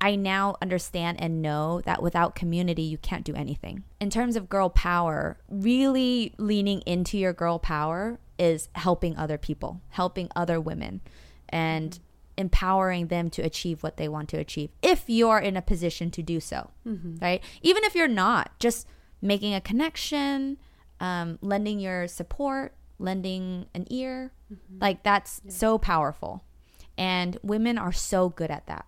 [0.00, 3.84] I now understand and know that without community, you can't do anything.
[4.00, 9.82] In terms of girl power, really leaning into your girl power is helping other people,
[9.90, 11.00] helping other women,
[11.48, 12.04] and mm-hmm
[12.40, 16.22] empowering them to achieve what they want to achieve if you're in a position to
[16.22, 17.16] do so mm-hmm.
[17.20, 18.86] right even if you're not just
[19.22, 20.56] making a connection
[21.00, 24.78] um, lending your support lending an ear mm-hmm.
[24.80, 25.52] like that's yeah.
[25.52, 26.42] so powerful
[26.98, 28.86] and women are so good at that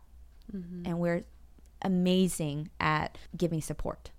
[0.54, 0.82] mm-hmm.
[0.84, 1.24] and we're
[1.82, 4.10] amazing at giving support,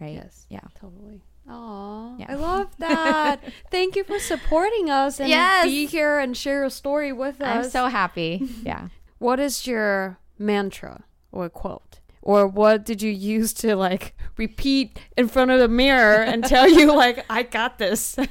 [0.00, 0.14] right?
[0.14, 0.46] Yes.
[0.48, 0.60] Yeah.
[0.78, 1.22] Totally.
[1.48, 2.26] Aw, Yeah.
[2.28, 3.40] I love that.
[3.70, 5.64] Thank you for supporting us and Yes.
[5.66, 7.66] be here and share your story with us.
[7.66, 8.48] I'm so happy.
[8.64, 8.88] Yeah.
[9.18, 12.00] what is your mantra or quote?
[12.22, 16.68] Or what did you use to like repeat in front of the mirror and tell
[16.68, 18.18] you like I got this?
[18.18, 18.28] Uh,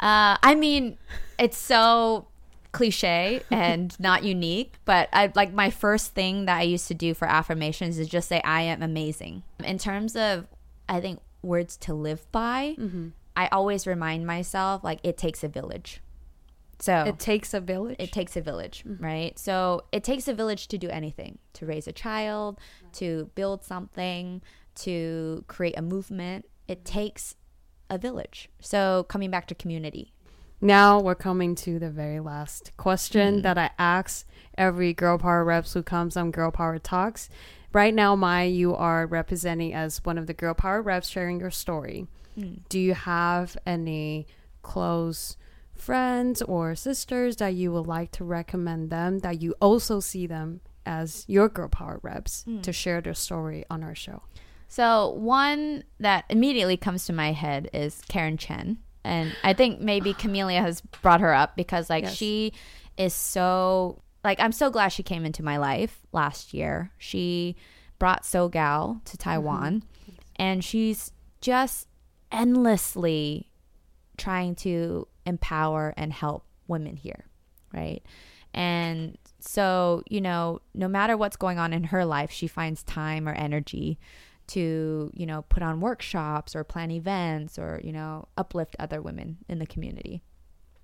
[0.00, 0.98] I mean,
[1.38, 2.26] it's so
[2.72, 7.14] cliche and not unique, but I like my first thing that I used to do
[7.14, 9.42] for affirmations is just say I am amazing.
[9.64, 10.46] In terms of
[10.86, 13.08] I think words to live by, mm-hmm.
[13.36, 16.00] I always remind myself like it takes a village.
[16.80, 17.96] So it takes a village.
[17.98, 19.02] it takes a village, mm-hmm.
[19.02, 19.38] right?
[19.38, 22.58] So it takes a village to do anything to raise a child,
[22.94, 24.42] to build something,
[24.76, 26.46] to create a movement.
[26.68, 26.92] It mm-hmm.
[26.92, 27.36] takes
[27.90, 28.48] a village.
[28.60, 30.12] So coming back to community.
[30.60, 34.26] Now we're coming to the very last question that I ask
[34.56, 37.28] every Girl Power reps who comes on Girl Power Talks.
[37.74, 41.50] Right now, Mai, you are representing as one of the Girl Power reps sharing your
[41.50, 42.06] story.
[42.36, 42.58] Hmm.
[42.68, 44.28] Do you have any
[44.62, 45.36] close
[45.74, 50.60] friends or sisters that you would like to recommend them that you also see them
[50.86, 52.60] as your Girl Power reps hmm.
[52.60, 54.22] to share their story on our show?
[54.68, 58.78] So one that immediately comes to my head is Karen Chen.
[59.02, 62.14] And I think maybe Camelia has brought her up because like Yes.
[62.14, 62.52] she
[62.96, 66.90] is so like I'm so glad she came into my life last year.
[66.98, 67.56] She
[67.98, 69.16] brought SoGal to mm-hmm.
[69.16, 69.84] Taiwan
[70.36, 71.88] and she's just
[72.32, 73.50] endlessly
[74.16, 77.26] trying to empower and help women here,
[77.72, 78.02] right?
[78.52, 83.28] And so, you know, no matter what's going on in her life, she finds time
[83.28, 83.98] or energy
[84.48, 89.38] to, you know, put on workshops or plan events or, you know, uplift other women
[89.48, 90.22] in the community.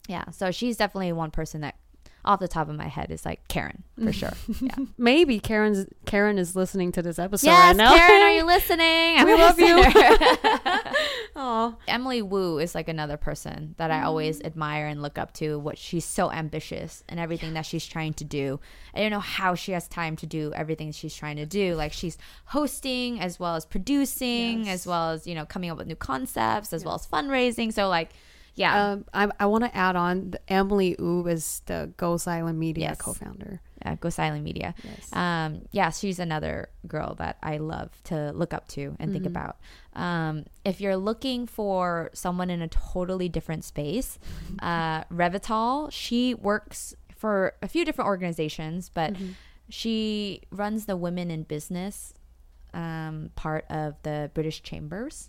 [0.08, 0.30] Yeah.
[0.30, 1.76] So she's definitely one person that
[2.24, 4.32] off the top of my head is like Karen for sure.
[4.60, 4.74] Yeah.
[4.98, 7.96] Maybe Karen's Karen is listening to this episode yes, right now.
[7.96, 9.16] Karen, are you listening?
[9.18, 9.82] I'm We love you.
[11.36, 11.74] Aw.
[11.88, 14.46] Emily Wu is like another person that I always mm.
[14.46, 15.58] admire and look up to.
[15.58, 18.60] What she's so ambitious and everything that she's trying to do.
[18.94, 21.74] I don't know how she has time to do everything she's trying to do.
[21.74, 24.80] Like she's hosting as well as producing, Yes.
[24.80, 27.72] as well as you know coming up with new concepts, as well as fundraising.
[27.72, 28.10] So like,
[28.54, 32.88] yeah, Um, I, I want to add on Emily Wu is the Ghost Island Media
[32.90, 32.98] Yes.
[33.00, 33.60] co-founder.
[33.84, 34.74] uh, Ghost Island Media.
[34.84, 35.12] Yes.
[35.12, 39.56] Um, yeah, she's another girl that I love to look up to and think about.
[39.94, 44.18] Um, if you're looking for someone in a totally different space,
[44.60, 49.14] uh, Revital, she works for a few different organizations, but
[49.68, 52.12] she runs the Women in Business
[52.74, 55.28] um, part of the British Chambers,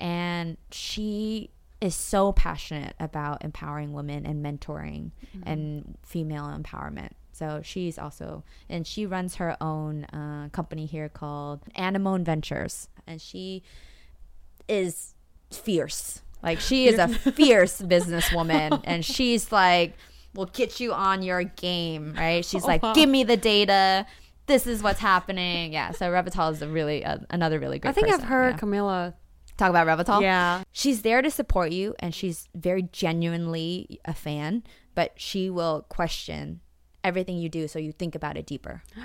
[0.00, 1.50] and she
[1.80, 5.12] is so passionate about empowering women and mentoring
[5.44, 7.10] and female empowerment.
[7.32, 13.20] So she's also, and she runs her own uh, company here called Anemone Ventures, and
[13.20, 13.62] she
[14.68, 15.14] is
[15.52, 16.20] fierce.
[16.42, 19.94] Like she is a fierce businesswoman, and she's like,
[20.34, 22.92] "We'll get you on your game, right?" She's like, wow.
[22.92, 24.04] "Give me the data.
[24.46, 25.92] This is what's happening." Yeah.
[25.92, 27.90] So Revital is a really uh, another really great.
[27.90, 28.58] I think I've heard yeah.
[28.58, 29.14] Camilla.
[29.58, 30.22] Talk about Revital.
[30.22, 30.62] Yeah.
[30.72, 34.62] She's there to support you and she's very genuinely a fan,
[34.94, 36.60] but she will question
[37.04, 38.82] everything you do so you think about it deeper.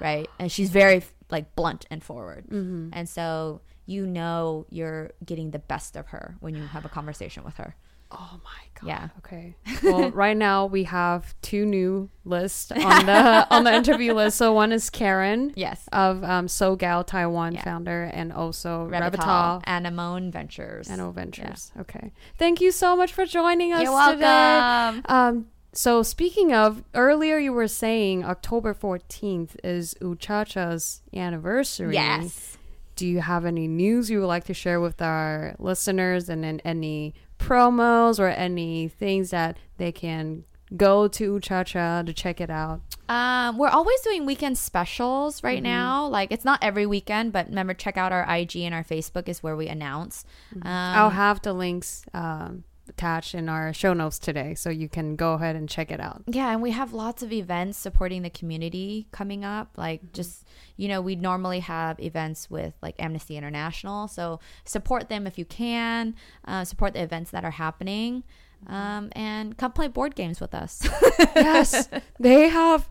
[0.00, 0.28] Right?
[0.40, 2.46] And she's very like blunt and forward.
[2.46, 2.88] Mm-hmm.
[2.92, 7.44] And so you know you're getting the best of her when you have a conversation
[7.44, 7.76] with her.
[8.16, 8.50] Oh my
[8.80, 8.86] god.
[8.88, 9.08] Yeah.
[9.18, 9.54] Okay.
[9.82, 14.38] Well, right now we have two new lists on the on the interview list.
[14.38, 15.86] So one is Karen Yes.
[15.92, 17.62] of um, SoGal Taiwan Yeah.
[17.64, 20.88] founder, and also Revital, Anemone Ventures.
[20.88, 21.70] and O Ventures.
[21.80, 22.12] Okay.
[22.38, 23.82] Thank you so much for joining us.
[23.82, 24.22] You're today.
[24.24, 25.02] welcome.
[25.06, 31.94] Um, so speaking of earlier, you were saying October fourteenth is Ooh Cha Cha's anniversary.
[31.94, 32.56] Yes.
[32.96, 36.60] Do you have any news you would like to share with our listeners, and then
[36.64, 37.12] any
[37.48, 40.44] promos or any things that they can
[40.76, 42.80] go to Ooh Cha Cha to check it out?
[43.08, 45.64] Um, we're always doing weekend specials right Mm-hmm.
[45.64, 46.06] now.
[46.06, 49.42] Like it's not every weekend, but remember check out our IG and our Facebook is
[49.42, 50.24] where we announce.
[50.54, 50.66] Mm-hmm.
[50.66, 55.16] Um, I'll have the links um, attached in our show notes today, so you can
[55.16, 56.22] go ahead and check it out.
[56.26, 59.76] Yeah, and we have lots of events supporting the community coming up.
[59.76, 65.26] Like just you know, we normally have events with like Amnesty International, so support them
[65.26, 66.14] if you can.
[66.44, 68.24] Uh, support the events that are happening,
[68.66, 70.82] um, and come play board games with us.
[71.36, 71.88] yes,
[72.18, 72.88] they have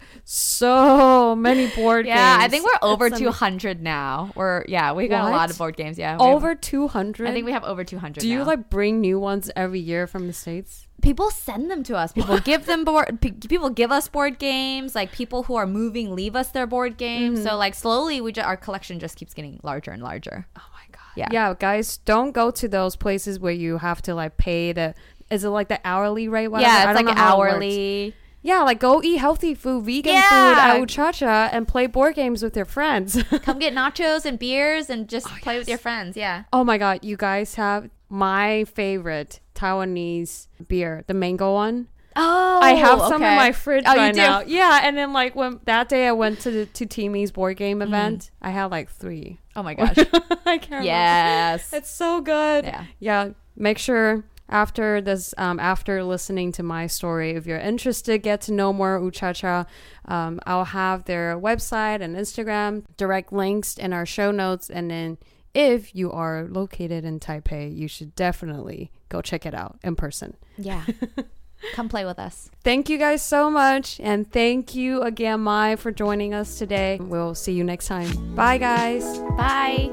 [0.53, 2.41] so many board yeah, games.
[2.41, 4.31] Yeah, I think we're over am- 200 now.
[4.35, 5.97] We're yeah, we got a lot of board games.
[5.97, 7.27] Yeah, Over 200?
[7.27, 8.21] I think we have over 200.
[8.21, 8.45] Do you now.
[8.45, 10.87] like bring new ones every year from the States?
[11.01, 14.95] people send them to us people give them board p- people give us board games
[14.95, 17.47] like people who are moving leave us their board games Mm-hmm.
[17.49, 20.79] so like slowly we ju- our collection just keeps getting larger and larger Oh my
[20.93, 20.99] god.
[21.15, 21.27] Yeah.
[21.31, 24.95] Yeah, guys, don't go to those places where you have to like pay the
[25.33, 26.47] is it like the hourly rate?
[26.49, 26.69] Whatever?
[26.71, 28.15] yeah I it's don't like how it hourly
[28.45, 30.29] Yeah, like go eat healthy food, vegan Yeah.
[30.29, 33.21] food at Ooh Cha Cha and play board games with your friends.
[33.43, 36.99] come get nachos and beers and just play with your friends yeah oh my god,
[37.03, 41.87] you guys have my favorite Taiwanese beer, the mango one.
[42.15, 44.19] oh I have some in my fridge Oh, you right do?
[44.21, 44.41] now.
[44.41, 47.79] Yeah, and then like when that day I went to the to Timmy's board game
[47.79, 47.83] Mm.
[47.87, 49.39] event, I had like three.
[49.55, 49.97] oh my gosh
[50.45, 50.83] I can't remember.
[50.85, 52.65] yes It's so good.
[52.65, 54.23] yeah yeah make sure
[54.53, 57.31] after this um, after listening to my story.
[57.31, 59.65] If you're interested get to know more Ooh Cha Cha.
[60.05, 64.69] Um, i'll have their website and instagram direct links in our show notes.
[64.69, 65.17] And then
[65.53, 70.37] if you are located in taipei you should definitely go check it out in person.
[70.57, 70.85] Yeah.
[71.73, 72.51] Come play with us.
[72.61, 73.97] Thank you guys so much.
[74.01, 76.99] And thank you again mai for joining us today.
[77.01, 78.35] We'll see you next time.
[78.35, 79.19] Bye guys.
[79.37, 79.89] Bye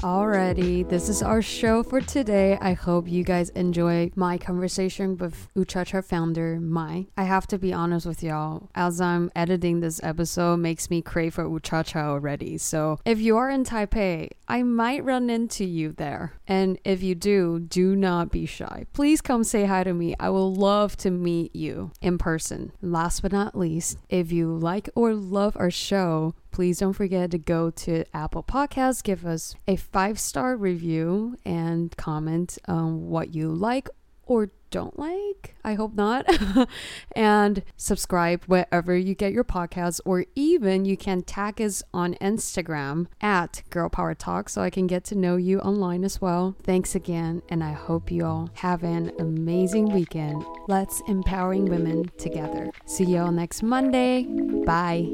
[0.00, 2.58] Alrighty, this is our show for today.
[2.60, 7.06] I hope you guys enjoy my conversation with Ooh Cha Cha founder Mai.
[7.16, 11.34] I have to be honest with y'all, as I'm editing this episode makes me crave
[11.34, 12.58] for Ooh Cha Cha already.
[12.58, 16.34] So if you are in Taipei, I might run into you there.
[16.46, 18.84] And if you do, do not be shy.
[18.92, 20.14] Please come say hi to me.
[20.20, 22.72] I will love to meet you in person.
[22.82, 27.36] Last but not least, if you like or love our show, please don't forget to
[27.36, 33.50] go to Apple Podcasts, give us a five star review, and comment on what you
[33.50, 33.90] like
[34.24, 35.54] or don't like.
[35.62, 36.24] I hope not.
[37.14, 43.06] and subscribe wherever you get your podcasts, or even you can tag us on Instagram
[43.20, 46.56] at Girl Power Talk so I can get to know you online as well.
[46.62, 50.42] Thanks again, and I hope you all have an amazing weekend.
[50.68, 52.70] Let's empowering women together.
[52.86, 54.24] See you all next Monday.
[54.64, 55.12] Bye.